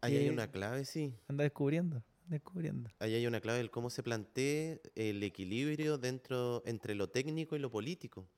Ahí 0.00 0.16
hay 0.16 0.28
una 0.28 0.50
clave, 0.50 0.84
sí. 0.84 1.14
anda 1.28 1.42
descubriendo, 1.42 2.02
descubriendo. 2.26 2.90
Ahí 2.98 3.14
hay 3.14 3.26
una 3.26 3.40
clave 3.40 3.58
del 3.58 3.70
cómo 3.70 3.90
se 3.90 4.02
plantea 4.02 4.78
el 4.94 5.22
equilibrio 5.22 5.98
dentro 5.98 6.62
entre 6.66 6.94
lo 6.94 7.08
técnico 7.08 7.56
y 7.56 7.58
lo 7.58 7.70
político. 7.70 8.28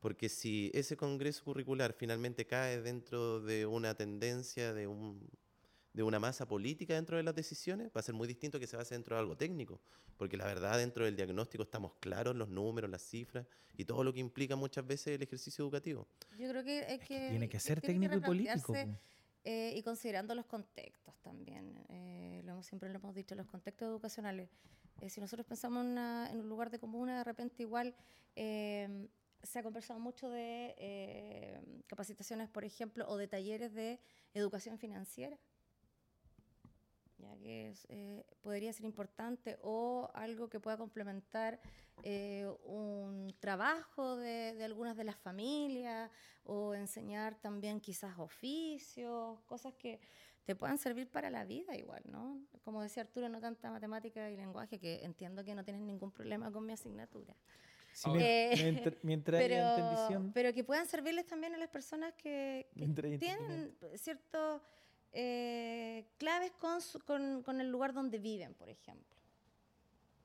Porque 0.00 0.30
si 0.30 0.70
ese 0.72 0.96
congreso 0.96 1.44
curricular 1.44 1.92
finalmente 1.92 2.46
cae 2.46 2.80
dentro 2.80 3.40
de 3.40 3.66
una 3.66 3.94
tendencia, 3.94 4.72
de, 4.72 4.86
un, 4.86 5.28
de 5.92 6.02
una 6.02 6.20
masa 6.20 6.46
política 6.46 6.94
dentro 6.94 7.16
de 7.16 7.22
las 7.22 7.34
decisiones, 7.34 7.88
va 7.88 8.00
a 8.00 8.02
ser 8.02 8.14
muy 8.14 8.28
distinto 8.28 8.60
que 8.60 8.66
se 8.66 8.76
base 8.76 8.94
dentro 8.94 9.16
de 9.16 9.20
algo 9.20 9.36
técnico. 9.36 9.80
Porque 10.16 10.36
la 10.36 10.44
verdad, 10.46 10.78
dentro 10.78 11.04
del 11.04 11.16
diagnóstico 11.16 11.64
estamos 11.64 11.94
claros, 11.98 12.36
los 12.36 12.48
números, 12.48 12.90
las 12.90 13.02
cifras 13.02 13.46
y 13.76 13.84
todo 13.84 14.04
lo 14.04 14.12
que 14.12 14.20
implica 14.20 14.54
muchas 14.54 14.86
veces 14.86 15.08
el 15.16 15.22
ejercicio 15.22 15.64
educativo. 15.64 16.06
Yo 16.38 16.48
creo 16.48 16.62
que, 16.62 16.80
es 16.80 16.88
Es 16.90 16.98
que 17.00 17.06
que 17.06 17.28
tiene 17.30 17.48
que 17.48 17.58
ser 17.58 17.80
tiene 17.80 18.08
técnico 18.08 18.16
y 18.18 18.26
político. 18.28 18.76
eh, 19.42 19.72
y 19.74 19.82
considerando 19.82 20.34
los 20.34 20.46
contextos 20.46 21.14
también. 21.22 21.82
eh, 21.88 22.42
lo 22.44 22.52
hemos, 22.52 22.66
siempre 22.66 22.88
lo 22.90 22.96
hemos 22.96 23.14
dicho, 23.14 23.34
los 23.34 23.46
contextos 23.46 23.86
educacionales. 23.88 24.48
Eh, 25.00 25.08
si 25.08 25.20
nosotros 25.20 25.46
pensamos 25.46 25.82
en, 25.84 25.90
una- 25.92 26.30
en 26.30 26.38
un 26.40 26.48
lugar 26.48 26.70
de 26.70 26.78
comuna, 26.78 27.16
de 27.18 27.24
repente 27.24 27.62
igual 27.62 27.94
eh, 28.36 29.08
se 29.42 29.58
ha 29.58 29.62
conversado 29.62 29.98
mucho 29.98 30.28
de 30.28 30.74
eh, 30.76 31.60
capacitaciones, 31.86 32.48
por 32.50 32.64
ejemplo, 32.64 33.08
o 33.08 33.16
de 33.16 33.26
talleres 33.26 33.72
de 33.72 33.98
educación 34.34 34.78
financiera 34.78 35.38
ya 37.20 37.36
que 37.38 37.68
es, 37.70 37.86
eh, 37.88 38.24
podría 38.40 38.72
ser 38.72 38.84
importante 38.84 39.58
o 39.62 40.10
algo 40.14 40.48
que 40.48 40.60
pueda 40.60 40.76
complementar 40.76 41.60
eh, 42.02 42.50
un 42.64 43.34
trabajo 43.40 44.16
de, 44.16 44.54
de 44.54 44.64
algunas 44.64 44.96
de 44.96 45.04
las 45.04 45.16
familias 45.16 46.10
o 46.44 46.74
enseñar 46.74 47.34
también 47.40 47.80
quizás 47.80 48.18
oficios, 48.18 49.40
cosas 49.46 49.74
que 49.74 50.00
te 50.44 50.56
puedan 50.56 50.78
servir 50.78 51.08
para 51.08 51.30
la 51.30 51.44
vida 51.44 51.76
igual, 51.76 52.02
¿no? 52.10 52.40
Como 52.64 52.82
decía 52.82 53.02
Arturo, 53.02 53.28
no 53.28 53.40
tanta 53.40 53.70
matemática 53.70 54.30
y 54.30 54.36
lenguaje, 54.36 54.78
que 54.78 55.04
entiendo 55.04 55.44
que 55.44 55.54
no 55.54 55.64
tienes 55.64 55.82
ningún 55.82 56.10
problema 56.10 56.50
con 56.50 56.66
mi 56.66 56.72
asignatura. 56.72 57.36
Sí, 57.92 58.10
Eh, 58.18 58.50
mientras, 59.02 59.40
Pero, 59.42 60.30
pero 60.32 60.52
que 60.52 60.64
puedan 60.64 60.86
servirles 60.86 61.26
también 61.26 61.54
a 61.54 61.58
las 61.58 61.68
personas 61.68 62.14
que, 62.14 62.68
tienen 63.18 63.76
ciertos 63.94 64.62
eh, 65.12 66.06
claves 66.18 66.52
con, 66.52 66.80
su- 66.80 67.00
con, 67.00 67.42
con 67.42 67.60
el 67.60 67.70
lugar 67.70 67.92
donde 67.92 68.18
viven, 68.18 68.54
por 68.54 68.68
ejemplo. 68.68 69.16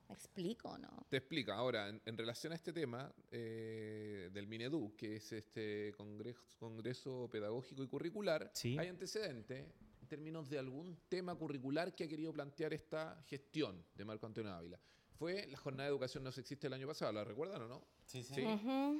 ¿Me 0.07 0.13
explico 0.13 0.69
o 0.69 0.77
no? 0.77 1.05
Te 1.09 1.17
explica. 1.17 1.55
Ahora, 1.55 1.89
en, 1.89 1.99
en 2.05 2.15
relación 2.17 2.53
a 2.53 2.55
este 2.55 2.71
tema 2.71 3.11
eh, 3.31 4.29
del 4.31 4.45
Minedu, 4.45 4.95
que 4.95 5.15
es 5.15 5.31
este 5.31 5.93
congreso, 5.97 6.41
congreso 6.59 7.27
pedagógico 7.31 7.81
y 7.83 7.87
curricular, 7.87 8.51
Sí. 8.53 8.77
hay 8.77 8.87
antecedentes 8.87 9.65
en 10.01 10.07
términos 10.07 10.47
de 10.49 10.59
algún 10.59 10.95
tema 11.09 11.33
curricular 11.33 11.95
que 11.95 12.03
ha 12.03 12.07
querido 12.07 12.31
plantear 12.31 12.71
esta 12.73 13.19
gestión 13.25 13.83
de 13.95 14.05
Marco 14.05 14.27
Antonio 14.27 14.53
Ávila. 14.53 14.79
Fue 15.17 15.47
la 15.47 15.57
jornada 15.57 15.85
de 15.89 15.89
educación 15.95 16.23
no 16.23 16.29
existe 16.29 16.67
el 16.67 16.73
año 16.73 16.85
pasado, 16.85 17.11
¿la 17.11 17.23
recuerdan 17.23 17.63
o 17.63 17.67
no? 17.67 17.83
Sí, 18.05 18.21
Sí. 18.21 18.43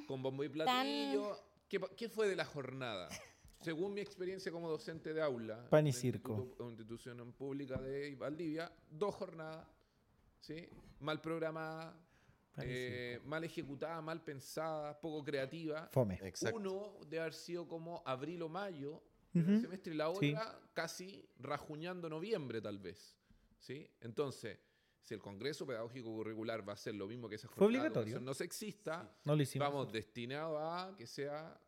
Con 0.08 0.22
bombo 0.22 0.42
y 0.42 0.48
platillo. 0.48 1.38
¿Qué, 1.68 1.80
qué 1.96 2.08
fue 2.08 2.28
de 2.28 2.34
la 2.34 2.44
jornada? 2.44 3.08
Según 3.66 3.94
mi 3.94 4.00
experiencia 4.00 4.52
como 4.52 4.70
docente 4.70 5.12
de 5.12 5.20
aula, 5.20 5.68
Pan 5.68 5.84
y 5.88 5.92
circo. 5.92 6.54
en 6.60 6.66
institución 6.68 7.32
pública 7.32 7.76
de 7.82 8.14
Valdivia, 8.14 8.70
dos 8.88 9.12
jornadas, 9.16 9.66
¿sí? 10.40 10.68
mal 11.00 11.20
programada, 11.20 11.92
Pan 12.54 12.64
y 12.64 12.68
eh, 12.70 13.20
mal 13.24 13.42
ejecutada, 13.42 14.00
mal 14.00 14.22
pensada, 14.22 14.96
poco 15.00 15.24
creativa. 15.24 15.88
Fome. 15.90 16.20
Exacto. 16.22 16.56
Uno 16.58 17.00
de 17.08 17.18
haber 17.18 17.34
sido 17.34 17.66
como 17.66 18.04
abril 18.06 18.42
o 18.42 18.48
mayo 18.48 19.02
primer 19.32 19.54
Ujú. 19.54 19.60
semestre 19.62 19.92
y 19.94 19.96
la 19.96 20.14
Sí. 20.14 20.30
otra 20.32 20.60
casi 20.72 21.28
rajuñando 21.40 22.08
noviembre 22.08 22.60
tal 22.60 22.78
vez. 22.78 23.16
¿sí? 23.58 23.90
Entonces, 24.00 24.60
si 25.02 25.12
el 25.12 25.20
Congreso 25.20 25.66
Pedagógico 25.66 26.08
Curricular 26.12 26.66
va 26.66 26.74
a 26.74 26.76
ser 26.76 26.94
lo 26.94 27.08
mismo 27.08 27.28
que 27.28 27.34
esa 27.34 27.48
Fue 27.48 27.64
jornada 27.66 27.82
de 27.82 27.88
obligatorio. 27.90 28.20
no 28.20 28.32
sexista, 28.32 29.12
No 29.24 29.34
lo 29.34 29.42
hicimos. 29.42 29.66
vamos 29.68 29.92
destinados 29.92 30.56
a 30.62 30.94
que 30.96 31.04
sea 31.08 31.60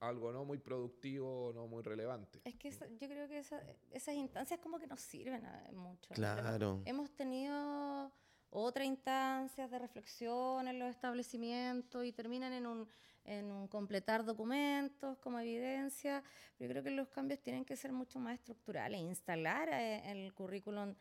algo 0.00 0.32
no 0.32 0.44
muy 0.44 0.58
productivo, 0.58 1.52
no 1.54 1.66
muy 1.66 1.82
relevante. 1.82 2.40
Es 2.44 2.54
que 2.56 2.68
esa- 2.68 2.86
yo 2.86 3.08
creo 3.08 3.28
que 3.28 3.38
esa- 3.38 3.62
esas 3.90 4.14
instancias 4.14 4.60
como 4.60 4.78
que 4.78 4.86
nos 4.86 5.00
sirven 5.00 5.44
a- 5.44 5.70
mucho. 5.72 6.14
Claro. 6.14 6.82
Hemos 6.84 7.10
tenido 7.14 8.12
otras 8.50 8.86
instancias 8.86 9.70
de 9.70 9.78
reflexión 9.78 10.68
en 10.68 10.78
los 10.78 10.88
establecimientos 10.90 12.04
y 12.04 12.12
terminan 12.12 12.52
en 12.52 12.66
un, 12.66 12.88
en 13.24 13.50
un 13.50 13.68
completar 13.68 14.24
documentos 14.24 15.18
como 15.18 15.38
evidencia. 15.40 16.22
Pero 16.56 16.68
yo 16.68 16.72
creo 16.74 16.82
que 16.84 16.90
los 16.92 17.08
cambios 17.08 17.40
tienen 17.40 17.64
que 17.64 17.76
ser 17.76 17.92
mucho 17.92 18.18
más 18.18 18.34
estructurales, 18.34 19.00
instalar 19.00 19.68
eh, 19.68 19.96
en 20.10 20.16
el 20.18 20.32
currículum 20.32 20.94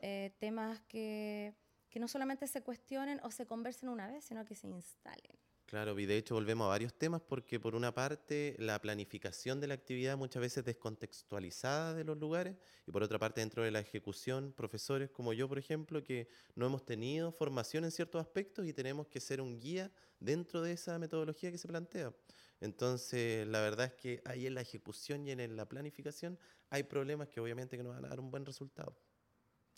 eh, 0.00 0.34
temas 0.38 0.80
que, 0.82 1.54
que 1.90 1.98
no 2.00 2.08
solamente 2.08 2.46
se 2.46 2.62
cuestionen 2.62 3.20
o 3.22 3.30
se 3.30 3.46
conversen 3.46 3.88
una 3.90 4.06
vez, 4.06 4.24
sino 4.24 4.44
que 4.46 4.54
se 4.54 4.66
instalen. 4.68 5.36
Claro, 5.74 5.98
y 5.98 6.06
de 6.06 6.16
hecho 6.16 6.36
volvemos 6.36 6.66
a 6.66 6.68
varios 6.68 6.94
temas 6.94 7.20
porque 7.20 7.58
por 7.58 7.74
una 7.74 7.92
parte 7.92 8.54
la 8.60 8.80
planificación 8.80 9.60
de 9.60 9.66
la 9.66 9.74
actividad 9.74 10.16
muchas 10.16 10.40
veces 10.40 10.64
descontextualizada 10.64 11.94
de 11.94 12.04
los 12.04 12.16
lugares 12.16 12.54
y 12.86 12.92
por 12.92 13.02
otra 13.02 13.18
parte 13.18 13.40
dentro 13.40 13.64
de 13.64 13.72
la 13.72 13.80
ejecución 13.80 14.52
profesores 14.52 15.10
como 15.10 15.32
yo 15.32 15.48
por 15.48 15.58
ejemplo 15.58 16.04
que 16.04 16.28
no 16.54 16.66
hemos 16.66 16.86
tenido 16.86 17.32
formación 17.32 17.82
en 17.82 17.90
ciertos 17.90 18.20
aspectos 18.20 18.68
y 18.68 18.72
tenemos 18.72 19.08
que 19.08 19.18
ser 19.18 19.40
un 19.40 19.58
guía 19.58 19.90
dentro 20.20 20.62
de 20.62 20.70
esa 20.70 20.96
metodología 21.00 21.50
que 21.50 21.58
se 21.58 21.66
plantea. 21.66 22.14
Entonces 22.60 23.44
la 23.48 23.60
verdad 23.60 23.86
es 23.86 23.94
que 23.94 24.22
ahí 24.26 24.46
en 24.46 24.54
la 24.54 24.60
ejecución 24.60 25.26
y 25.26 25.32
en 25.32 25.56
la 25.56 25.68
planificación 25.68 26.38
hay 26.70 26.84
problemas 26.84 27.30
que 27.30 27.40
obviamente 27.40 27.76
que 27.76 27.82
nos 27.82 27.96
van 27.96 28.04
a 28.04 28.10
dar 28.10 28.20
un 28.20 28.30
buen 28.30 28.46
resultado. 28.46 28.96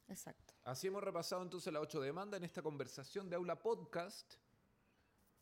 Exacto. 0.09 0.53
Así 0.63 0.89
hemos 0.89 1.03
repasado 1.03 1.43
entonces 1.43 1.73
la 1.73 1.81
ocho 1.81 2.03
demandas 2.03 2.37
en 2.37 2.45
esta 2.45 2.61
conversación 2.61 3.31
de 3.31 3.37
Aula 3.37 3.59
Podcast. 3.63 4.35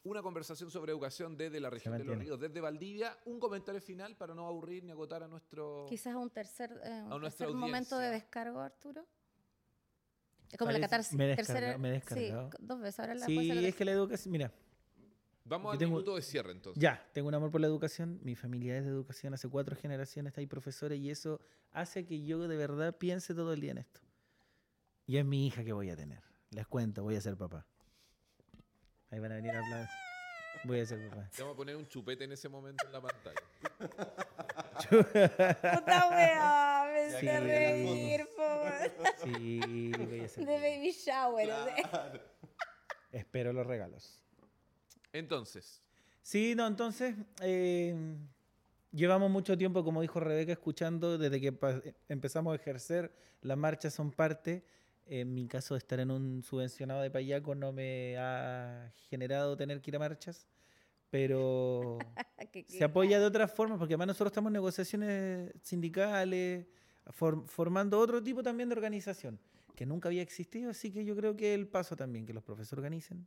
Una 0.04 0.22
conversación 0.22 0.70
sobre 0.70 0.92
educación 0.92 1.36
desde 1.36 1.58
la 1.60 1.70
región 1.70 1.96
de 1.96 2.04
los 2.04 2.18
ríos, 2.18 2.38
desde 2.38 2.60
Valdivia. 2.60 3.16
Un 3.24 3.40
comentario 3.40 3.80
final 3.80 4.16
para 4.16 4.34
no 4.34 4.46
aburrir 4.46 4.84
ni 4.84 4.90
agotar 4.92 5.22
a 5.22 5.28
nuestro... 5.28 5.86
Quizás 5.88 6.14
un 6.14 6.28
tercer, 6.30 6.70
eh, 6.84 7.02
un 7.06 7.12
A 7.12 7.18
nuestra 7.18 7.46
tercer 7.46 7.56
momento 7.56 7.96
de 7.98 8.10
descargo, 8.10 8.60
Arturo. 8.60 9.06
Es 10.52 10.58
como 10.58 10.70
la 10.70 10.80
catarsis. 10.80 11.16
me 11.16 11.32
he 11.32 11.36
tercera- 11.36 11.78
me 11.78 11.96
he 11.96 12.00
sí, 12.02 12.30
dos 12.60 12.80
veces. 12.80 13.00
Ahora 13.00 13.14
la 13.14 13.24
Sí, 13.26 13.50
es 13.66 13.74
que 13.74 13.84
la 13.84 13.92
educación, 13.92 14.32
mira, 14.32 14.52
Vamos 15.46 15.66
Yo 15.66 15.72
al 15.72 15.78
tengo- 15.78 15.92
minuto 15.96 16.16
de 16.16 16.22
cierre 16.22 16.52
entonces. 16.52 16.80
ya, 16.82 17.06
tengo 17.12 17.28
un 17.28 17.34
amor 17.34 17.50
por 17.50 17.60
la 17.60 17.66
educación, 17.66 18.18
mi 18.22 18.34
familia 18.34 18.78
es 18.78 18.84
de 18.84 18.88
educación, 18.90 19.34
hace 19.34 19.46
cuatro 19.46 19.76
generaciones 19.76 20.30
está 20.30 20.40
ahí 20.40 20.46
profesora 20.46 20.94
y 20.94 21.10
eso 21.10 21.38
hace 21.70 22.06
que 22.06 22.22
yo 22.24 22.48
de 22.48 22.56
verdad 22.56 22.96
piense 22.96 23.34
todo 23.34 23.52
el 23.52 23.60
día 23.60 23.72
en 23.72 23.78
esto. 23.78 24.00
Y 25.06 25.18
es 25.18 25.24
mi 25.26 25.46
hija 25.46 25.62
que 25.62 25.74
voy 25.74 25.90
a 25.90 25.96
tener. 25.96 26.22
Les 26.50 26.66
cuento, 26.66 27.02
voy 27.02 27.16
a 27.16 27.20
ser 27.20 27.36
papá. 27.36 27.66
Ahí 29.14 29.20
van 29.20 29.30
a 29.30 29.36
venir 29.36 29.52
a 29.52 29.60
hablar. 29.60 29.88
Voy 30.64 30.80
a 30.80 30.86
ser 30.86 31.08
papá. 31.08 31.28
Te 31.30 31.42
vamos 31.42 31.54
a 31.54 31.56
poner 31.56 31.76
un 31.76 31.86
chupete 31.86 32.24
en 32.24 32.32
ese 32.32 32.48
momento 32.48 32.84
en 32.84 32.92
la 32.92 33.00
pantalla. 33.00 33.40
Puta 34.90 36.08
wea, 36.10 36.90
me 36.92 37.20
Sí. 37.20 37.26
reír, 37.28 38.28
por 38.34 38.72
Sí, 39.22 39.92
voy 39.96 40.20
a 40.20 40.28
ser 40.28 40.46
De 40.46 40.56
baby 40.58 40.90
shower. 40.90 41.48
o 41.48 41.64
sea. 41.64 42.12
Espero 43.12 43.52
los 43.52 43.64
regalos. 43.64 44.20
Entonces, 45.12 45.80
Sí, 46.22 46.54
no, 46.56 46.66
entonces, 46.66 47.14
eh, 47.42 47.94
llevamos 48.90 49.30
mucho 49.30 49.56
tiempo, 49.56 49.84
como 49.84 50.00
dijo 50.02 50.18
Rebeca, 50.18 50.50
escuchando 50.52 51.18
desde 51.18 51.40
que 51.40 51.56
empezamos 52.08 52.52
a 52.52 52.56
ejercer, 52.56 53.14
las 53.42 53.56
marchas 53.58 53.94
son 53.94 54.10
parte. 54.10 54.64
En 55.06 55.34
mi 55.34 55.46
caso, 55.46 55.76
estar 55.76 56.00
en 56.00 56.10
un 56.10 56.42
subvencionado 56.42 57.02
de 57.02 57.10
payaco 57.10 57.54
no 57.54 57.72
me 57.72 58.16
ha 58.18 58.92
generado 59.10 59.56
tener 59.56 59.80
que 59.82 59.90
ir 59.90 59.96
a 59.96 59.98
marchas, 59.98 60.46
pero 61.10 61.98
se 62.68 62.84
apoya 62.84 63.20
de 63.20 63.26
otras 63.26 63.52
formas, 63.52 63.78
porque 63.78 63.94
además 63.94 64.08
nosotros 64.08 64.30
estamos 64.32 64.48
en 64.50 64.54
negociaciones 64.54 65.52
sindicales, 65.62 66.66
for- 67.10 67.46
formando 67.48 67.98
otro 67.98 68.22
tipo 68.22 68.42
también 68.42 68.68
de 68.70 68.74
organización, 68.76 69.38
que 69.74 69.84
nunca 69.86 70.08
había 70.08 70.22
existido, 70.22 70.70
así 70.70 70.90
que 70.90 71.04
yo 71.04 71.14
creo 71.16 71.36
que 71.36 71.52
el 71.54 71.68
paso 71.68 71.96
también, 71.96 72.24
que 72.26 72.32
los 72.32 72.42
profesores 72.42 72.72
organicen 72.72 73.26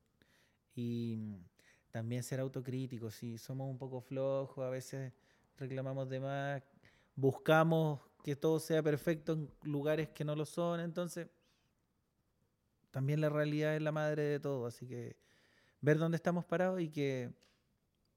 y 0.76 1.38
también 1.92 2.24
ser 2.24 2.40
autocríticos, 2.40 3.16
si 3.16 3.38
somos 3.38 3.70
un 3.70 3.78
poco 3.78 4.02
flojos, 4.02 4.66
a 4.66 4.70
veces 4.70 5.14
reclamamos 5.58 6.10
de 6.10 6.20
más, 6.20 6.64
buscamos 7.16 8.02
que 8.24 8.36
todo 8.36 8.60
sea 8.60 8.84
perfecto 8.84 9.34
en 9.34 9.50
lugares 9.64 10.10
que 10.10 10.26
no 10.26 10.36
lo 10.36 10.46
son, 10.46 10.80
entonces 10.80 11.28
también 12.92 13.22
la 13.22 13.30
realidad 13.30 13.76
es 13.76 13.82
la 13.82 13.92
madre 13.92 14.24
de 14.24 14.40
todo, 14.40 14.66
así 14.66 14.88
que 14.88 15.18
ver 15.82 15.98
dónde 15.98 16.16
estamos 16.18 16.46
parados 16.46 16.82
y 16.82 16.90
que 16.90 17.32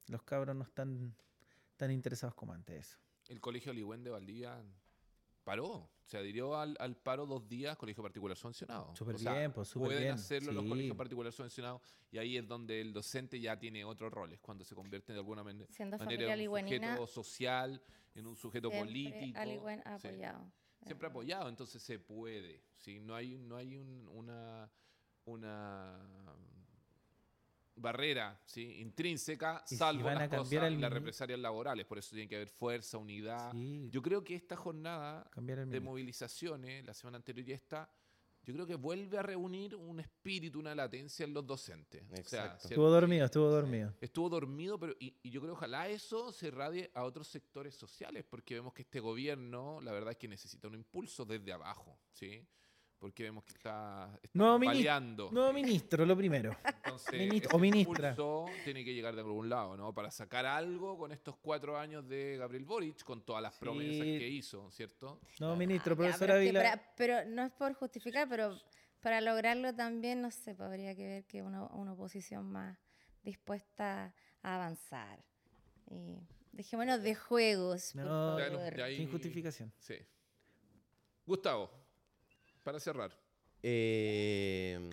los 0.07 0.23
cabros 0.23 0.55
no 0.55 0.63
están 0.63 1.15
tan 1.77 1.91
interesados 1.91 2.35
como 2.35 2.53
antes 2.53 2.87
eso. 2.87 2.97
El 3.27 3.39
colegio 3.39 3.71
Ligüen 3.73 4.03
de 4.03 4.09
Valdivia 4.09 4.61
paró, 5.43 5.89
se 6.05 6.17
adhirió 6.17 6.55
al, 6.57 6.75
al 6.79 6.95
paro 6.97 7.25
dos 7.25 7.47
días, 7.47 7.77
colegio 7.77 8.03
particular 8.03 8.35
subvencionado. 8.37 8.93
Súper 8.95 9.15
O 9.15 9.17
sea, 9.19 9.33
bien, 9.33 9.51
pues, 9.53 9.67
súper 9.69 9.87
pueden 9.87 10.01
bien, 10.03 10.13
hacerlo 10.13 10.51
los 10.51 10.65
colegios 10.65 10.97
particulares 10.97 11.35
subvencionados 11.35 11.81
y 12.11 12.17
ahí 12.17 12.37
es 12.37 12.47
donde 12.47 12.81
el 12.81 12.91
docente 12.93 13.39
ya 13.39 13.57
tiene 13.57 13.83
otros 13.85 14.11
roles, 14.11 14.39
cuando 14.41 14.63
se 14.63 14.75
convierte 14.75 15.13
de 15.13 15.19
alguna 15.19 15.43
man- 15.43 15.65
Siendo 15.69 15.97
manera 15.97 16.05
familia 16.05 16.33
en 16.33 16.39
un 16.51 16.59
sujeto 16.67 17.07
social, 17.07 17.81
en 18.15 18.27
un 18.27 18.35
sujeto 18.35 18.69
político. 18.69 19.39
a 19.39 19.45
Ligüen 19.45 19.81
ha 19.85 19.97
sí. 19.99 20.07
Siempre 20.85 21.07
apoyado, 21.07 21.47
entonces 21.49 21.81
se 21.81 21.99
puede. 21.99 22.63
¿sí? 22.77 22.99
No 22.99 23.15
hay, 23.15 23.37
no 23.37 23.55
hay 23.57 23.75
un- 23.75 24.07
una, 24.13 24.69
una 25.25 25.97
barrera 27.75 28.39
¿sí? 28.45 28.79
intrínseca, 28.79 29.63
si 29.65 29.75
salvo 29.77 30.03
las 30.09 30.29
cosas 30.29 30.53
el 30.67 30.73
y 30.73 30.77
las 30.77 30.91
represalias 30.93 31.39
laborales. 31.39 31.85
Por 31.85 31.97
eso 31.97 32.11
tiene 32.15 32.27
que 32.27 32.35
haber 32.35 32.49
fuerza, 32.49 32.97
unidad. 32.97 33.51
Sí, 33.51 33.89
Yo 33.91 34.01
creo 34.01 34.23
que 34.23 34.35
esta 34.35 34.55
jornada 34.55 35.29
de 35.71 35.79
movilizaciones, 35.79 36.85
la 36.85 36.93
semana 36.93 37.17
anterior 37.17 37.47
y 37.47 37.53
esta, 37.53 37.89
yo 38.43 38.53
creo 38.53 38.65
que 38.65 38.75
vuelve 38.75 39.17
a 39.17 39.21
reunir 39.21 39.75
un 39.75 39.99
espíritu, 39.99 40.59
una 40.59 40.73
latencia 40.73 41.23
en 41.25 41.33
los 41.33 41.45
docentes. 41.45 42.03
O 42.11 42.23
sea. 42.23 42.57
Estuvo 42.63 42.89
dormido, 42.89 43.25
estuvo 43.25 43.49
dormido. 43.49 43.93
Estuvo 44.01 44.29
dormido, 44.29 44.79
pero 44.79 44.95
y, 44.99 45.15
y 45.21 45.29
yo 45.29 45.41
creo 45.41 45.53
ojalá 45.53 45.89
eso 45.89 46.31
se 46.31 46.47
irradie 46.47 46.89
a 46.93 47.03
otros 47.03 47.27
sectores 47.27 47.75
sociales, 47.75 48.25
porque 48.27 48.55
vemos 48.55 48.73
que 48.73 48.81
este 48.81 48.99
gobierno, 48.99 49.79
la 49.81 49.91
verdad 49.91 50.11
es 50.11 50.17
que 50.17 50.27
necesita 50.27 50.67
un 50.67 50.75
impulso 50.75 51.25
desde 51.25 51.53
abajo, 51.53 51.99
¿sí? 52.11 52.47
Porque 53.01 53.23
vemos 53.23 53.43
que 53.45 53.53
está, 53.53 54.11
está 54.21 54.29
Nuevo 54.37 54.59
mini- 54.59 54.67
tambaleando. 54.67 55.31
Nuevo 55.31 55.51
ministro, 55.53 56.05
lo 56.05 56.15
primero. 56.15 56.55
Entonces, 56.63 57.13
ministro 57.13 57.49
ese 57.49 57.55
o 57.55 57.59
ministra. 57.59 58.09
impulso 58.11 58.45
tiene 58.63 58.85
que 58.85 58.93
llegar 58.93 59.15
de 59.15 59.21
algún 59.21 59.49
lado, 59.49 59.75
¿no? 59.75 59.91
Para 59.91 60.11
sacar 60.11 60.45
algo 60.45 60.95
con 60.99 61.11
estos 61.11 61.35
cuatro 61.37 61.79
años 61.79 62.07
de 62.07 62.37
Gabriel 62.37 62.63
Boric, 62.63 63.03
con 63.03 63.25
todas 63.25 63.41
las 63.41 63.55
Sí. 63.55 63.59
promesas 63.61 64.03
que 64.05 64.27
hizo, 64.29 64.69
¿cierto? 64.69 65.19
Nuevo 65.39 65.55
ministro, 65.55 65.95
ya, 65.95 65.97
profesor 65.97 66.19
pero, 66.27 66.33
es 66.35 66.43
que 66.43 66.49
Ávila. 66.49 66.61
para- 66.61 66.93
pero 66.95 67.25
no 67.25 67.41
es 67.43 67.51
por 67.53 67.73
justificar, 67.73 68.29
pero 68.29 68.55
para 69.01 69.19
lograrlo 69.19 69.73
también, 69.73 70.21
no 70.21 70.29
sé, 70.29 70.53
pues 70.53 70.67
habría 70.69 70.95
que 70.95 71.07
ver 71.07 71.25
que 71.25 71.41
una, 71.41 71.65
una 71.73 71.93
oposición 71.93 72.45
más 72.51 72.77
dispuesta 73.23 74.13
a 74.43 74.55
avanzar. 74.57 75.23
Y 75.89 76.19
dejémonos 76.51 77.01
de 77.01 77.15
juegos, 77.15 77.93
por 77.95 78.03
No, 78.05 78.37
no, 78.39 78.45
favor. 78.59 78.77
ya 78.77 78.85
ahí- 78.85 78.97
Sin 78.97 79.09
justificación. 79.09 79.73
Sí. 79.79 79.95
Gustavo, 81.25 81.71
para 82.63 82.79
cerrar. 82.79 83.17
Eh, 83.63 84.89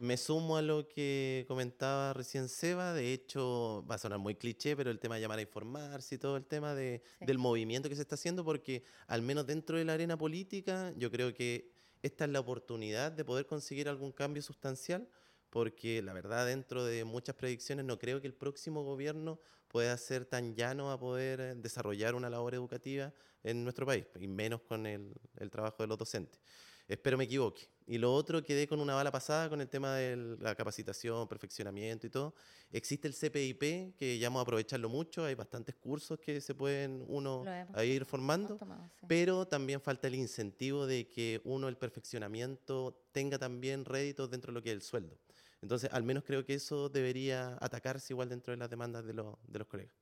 me 0.00 0.16
sumo 0.16 0.56
a 0.56 0.62
lo 0.62 0.88
que 0.88 1.44
comentaba 1.48 2.12
recién 2.12 2.48
Seba. 2.48 2.92
De 2.92 3.12
hecho, 3.12 3.84
va 3.90 3.96
a 3.96 3.98
sonar 3.98 4.18
muy 4.18 4.36
cliché, 4.36 4.76
pero 4.76 4.90
el 4.90 5.00
tema 5.00 5.16
de 5.16 5.22
llamar 5.22 5.38
a 5.38 5.42
informarse 5.42 6.14
y 6.14 6.18
todo 6.18 6.36
el 6.36 6.44
tema 6.46 6.74
de, 6.74 7.02
Sí. 7.18 7.24
del 7.26 7.38
movimiento 7.38 7.88
que 7.88 7.96
se 7.96 8.02
está 8.02 8.14
haciendo, 8.14 8.44
porque 8.44 8.84
al 9.08 9.22
menos 9.22 9.46
dentro 9.46 9.76
de 9.76 9.84
la 9.84 9.94
arena 9.94 10.16
política, 10.16 10.92
yo 10.96 11.10
creo 11.10 11.34
que 11.34 11.72
esta 12.02 12.26
es 12.26 12.30
la 12.30 12.40
oportunidad 12.40 13.10
de 13.10 13.24
poder 13.24 13.46
conseguir 13.46 13.88
algún 13.88 14.12
cambio 14.12 14.42
sustancial, 14.42 15.08
porque 15.50 16.02
la 16.02 16.12
verdad, 16.12 16.46
dentro 16.46 16.84
de 16.84 17.04
muchas 17.04 17.34
predicciones, 17.34 17.84
no 17.84 17.98
creo 17.98 18.20
que 18.20 18.26
el 18.28 18.34
próximo 18.34 18.84
gobierno 18.84 19.40
pueda 19.66 19.96
ser 19.96 20.24
tan 20.26 20.54
llano 20.54 20.92
a 20.92 21.00
poder 21.00 21.40
eh, 21.40 21.54
desarrollar 21.56 22.14
una 22.14 22.30
labor 22.30 22.54
educativa 22.54 23.12
en 23.42 23.64
nuestro 23.64 23.84
país, 23.86 24.04
y 24.20 24.28
menos 24.28 24.60
con 24.60 24.86
el, 24.86 25.12
el 25.38 25.50
trabajo 25.50 25.82
de 25.82 25.88
los 25.88 25.98
docentes. 25.98 26.38
Espero 26.88 27.18
me 27.18 27.24
equivoque. 27.24 27.68
Y 27.86 27.98
lo 27.98 28.12
otro, 28.14 28.42
quedé 28.42 28.66
con 28.66 28.80
una 28.80 28.94
bala 28.94 29.10
pasada 29.12 29.48
con 29.48 29.60
el 29.60 29.68
tema 29.68 29.94
de 29.94 30.16
la 30.40 30.54
capacitación, 30.54 31.28
perfeccionamiento 31.28 32.06
y 32.06 32.10
todo. 32.10 32.34
Existe 32.70 33.08
el 33.08 33.14
CPIP, 33.14 33.94
que 33.96 34.18
ya 34.18 34.28
vamos 34.28 34.40
a 34.40 34.42
aprovecharlo 34.42 34.88
mucho. 34.88 35.24
Hay 35.24 35.34
bastantes 35.34 35.74
cursos 35.74 36.18
que 36.18 36.40
se 36.40 36.54
pueden 36.54 37.04
uno 37.08 37.44
Lo 37.44 37.78
ahí 37.78 37.90
ir 37.92 38.04
formando. 38.04 38.56
tomado, 38.56 38.88
sí. 39.00 39.06
Pero 39.06 39.46
también 39.46 39.80
falta 39.80 40.06
el 40.08 40.14
incentivo 40.14 40.86
de 40.86 41.08
que 41.08 41.40
uno, 41.44 41.68
el 41.68 41.76
perfeccionamiento, 41.76 43.06
tenga 43.12 43.38
también 43.38 43.84
réditos 43.84 44.30
dentro 44.30 44.50
de 44.52 44.54
lo 44.54 44.62
que 44.62 44.70
es 44.70 44.74
el 44.74 44.82
sueldo. 44.82 45.18
Entonces, 45.60 45.90
al 45.92 46.02
menos 46.04 46.24
creo 46.24 46.44
que 46.44 46.54
eso 46.54 46.88
debería 46.88 47.56
atacarse 47.60 48.12
igual 48.12 48.28
dentro 48.28 48.50
de 48.52 48.58
las 48.58 48.70
demandas 48.70 49.04
de, 49.04 49.12
los- 49.14 49.36
de 49.46 49.58
los 49.58 49.68
colegas. 49.68 49.94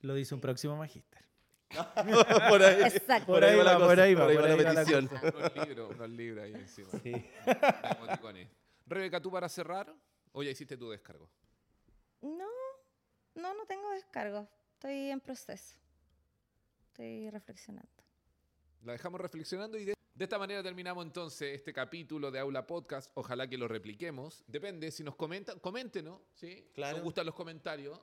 Lo 0.00 0.14
dice 0.14 0.34
un 0.34 0.40
próximo 0.40 0.76
magíster. 0.76 1.24
por 2.48 2.62
ahí, 2.62 2.82
Exacto. 2.82 3.32
Por 3.32 3.44
ahí 3.44 3.56
va 3.56 3.64
la 3.64 3.78
por 3.78 4.00
ahí 4.00 4.14
va, 4.14 4.22
por 4.22 4.30
ahí 4.30 4.36
va 4.36 4.72
la 4.72 4.74
petición. 4.74 5.10
unos 5.10 5.66
libros, 5.66 5.90
unos 5.94 6.10
libros 6.10 6.44
ahí 6.44 6.54
encima. 6.54 6.88
Sí. 7.02 7.12
Rebeca, 8.86 9.20
tú 9.20 9.30
para 9.30 9.48
cerrar, 9.48 9.92
o 10.32 10.42
ya 10.42 10.50
hiciste 10.50 10.76
tu 10.76 10.90
descargo. 10.90 11.28
No, 12.22 12.48
no, 13.34 13.54
no 13.54 13.66
tengo 13.66 13.90
descargos. 13.90 14.48
Estoy 14.74 15.10
en 15.10 15.20
proceso. 15.20 15.76
Estoy 16.88 17.30
reflexionando. 17.30 17.88
La 18.82 18.92
dejamos 18.92 19.20
reflexionando 19.20 19.76
y 19.78 19.84
de, 19.86 19.94
de 20.14 20.24
esta 20.24 20.38
manera 20.38 20.62
terminamos 20.62 21.04
entonces 21.04 21.54
este 21.54 21.72
capítulo 21.72 22.30
de 22.30 22.38
Aula 22.38 22.66
Podcast. 22.66 23.10
Ojalá 23.14 23.48
que 23.48 23.58
lo 23.58 23.66
repliquemos. 23.68 24.44
Depende, 24.46 24.90
si 24.90 25.02
nos 25.02 25.16
comentan, 25.16 25.58
coméntenos, 25.58 26.20
¿sí? 26.34 26.70
Claro. 26.74 26.98
Nos 26.98 27.04
gustan 27.04 27.26
los 27.26 27.34
comentarios. 27.34 28.00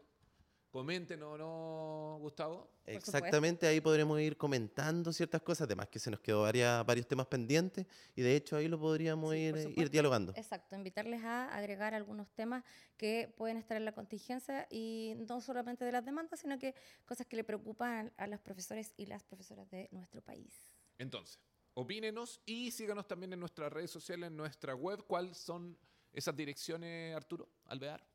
Coméntenos, 0.74 1.38
¿no, 1.38 2.18
Gustavo? 2.20 2.68
Exactamente, 2.88 3.68
ahí 3.68 3.80
podremos 3.80 4.20
ir 4.20 4.36
comentando 4.38 5.14
ciertas 5.14 5.44
cosas, 5.44 5.68
además 5.68 5.88
que 5.88 6.00
se 6.00 6.10
nos 6.10 6.20
quedó 6.20 6.42
varias, 6.42 6.84
varios 6.84 7.08
temas 7.08 7.28
pendientes 7.28 7.86
y 8.16 8.24
de 8.24 8.36
hecho 8.36 8.56
ahí 8.56 8.68
lo 8.68 8.80
podríamos 8.80 9.36
Sí, 9.36 9.40
ir, 9.40 9.74
ir 9.78 9.92
dialogando. 9.92 10.34
Exacto, 10.36 10.76
invitarles 10.76 11.24
a 11.24 11.56
agregar 11.56 11.94
algunos 11.94 12.28
temas 12.32 12.64
que 12.98 13.32
pueden 13.38 13.58
estar 13.58 13.78
en 13.78 13.86
la 13.86 13.92
contingencia 13.92 14.66
y 14.72 15.14
no 15.28 15.42
solamente 15.42 15.86
de 15.86 15.92
las 15.92 16.04
demandas, 16.04 16.40
sino 16.40 16.58
que 16.58 16.74
cosas 17.06 17.28
que 17.28 17.36
le 17.36 17.44
preocupan 17.44 18.12
a 18.18 18.26
los 18.26 18.40
profesores 18.40 18.96
y 18.98 19.06
las 19.06 19.22
profesoras 19.22 19.70
de 19.70 19.90
nuestro 19.92 20.24
país. 20.24 20.56
Entonces, 20.98 21.40
opínenos 21.76 22.42
y 22.48 22.72
síganos 22.72 23.08
también 23.08 23.32
en 23.32 23.40
nuestras 23.40 23.72
redes 23.72 23.92
sociales, 23.92 24.26
en 24.26 24.38
nuestra 24.38 24.74
web. 24.74 25.06
¿Cuáles 25.06 25.38
son 25.38 25.78
esas 26.12 26.36
direcciones, 26.36 27.16
Arturo 27.16 27.48
Alvear? 27.66 28.13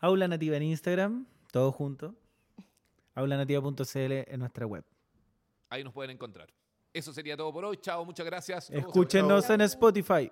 Aula 0.00 0.28
Nativa 0.28 0.56
en 0.56 0.64
Instagram, 0.64 1.26
todo 1.50 1.72
junto. 1.72 2.14
Aulanativa.cl 3.14 3.96
en 3.96 4.40
nuestra 4.40 4.66
web. 4.66 4.84
Ahí 5.70 5.84
nos 5.84 5.92
pueden 5.92 6.10
encontrar. 6.10 6.52
Eso 6.92 7.12
sería 7.12 7.36
todo 7.36 7.52
por 7.52 7.64
hoy. 7.64 7.76
Chao, 7.78 8.04
muchas 8.04 8.26
gracias. 8.26 8.70
Escúchenos 8.70 9.48
en 9.50 9.60
Spotify. 9.62 10.30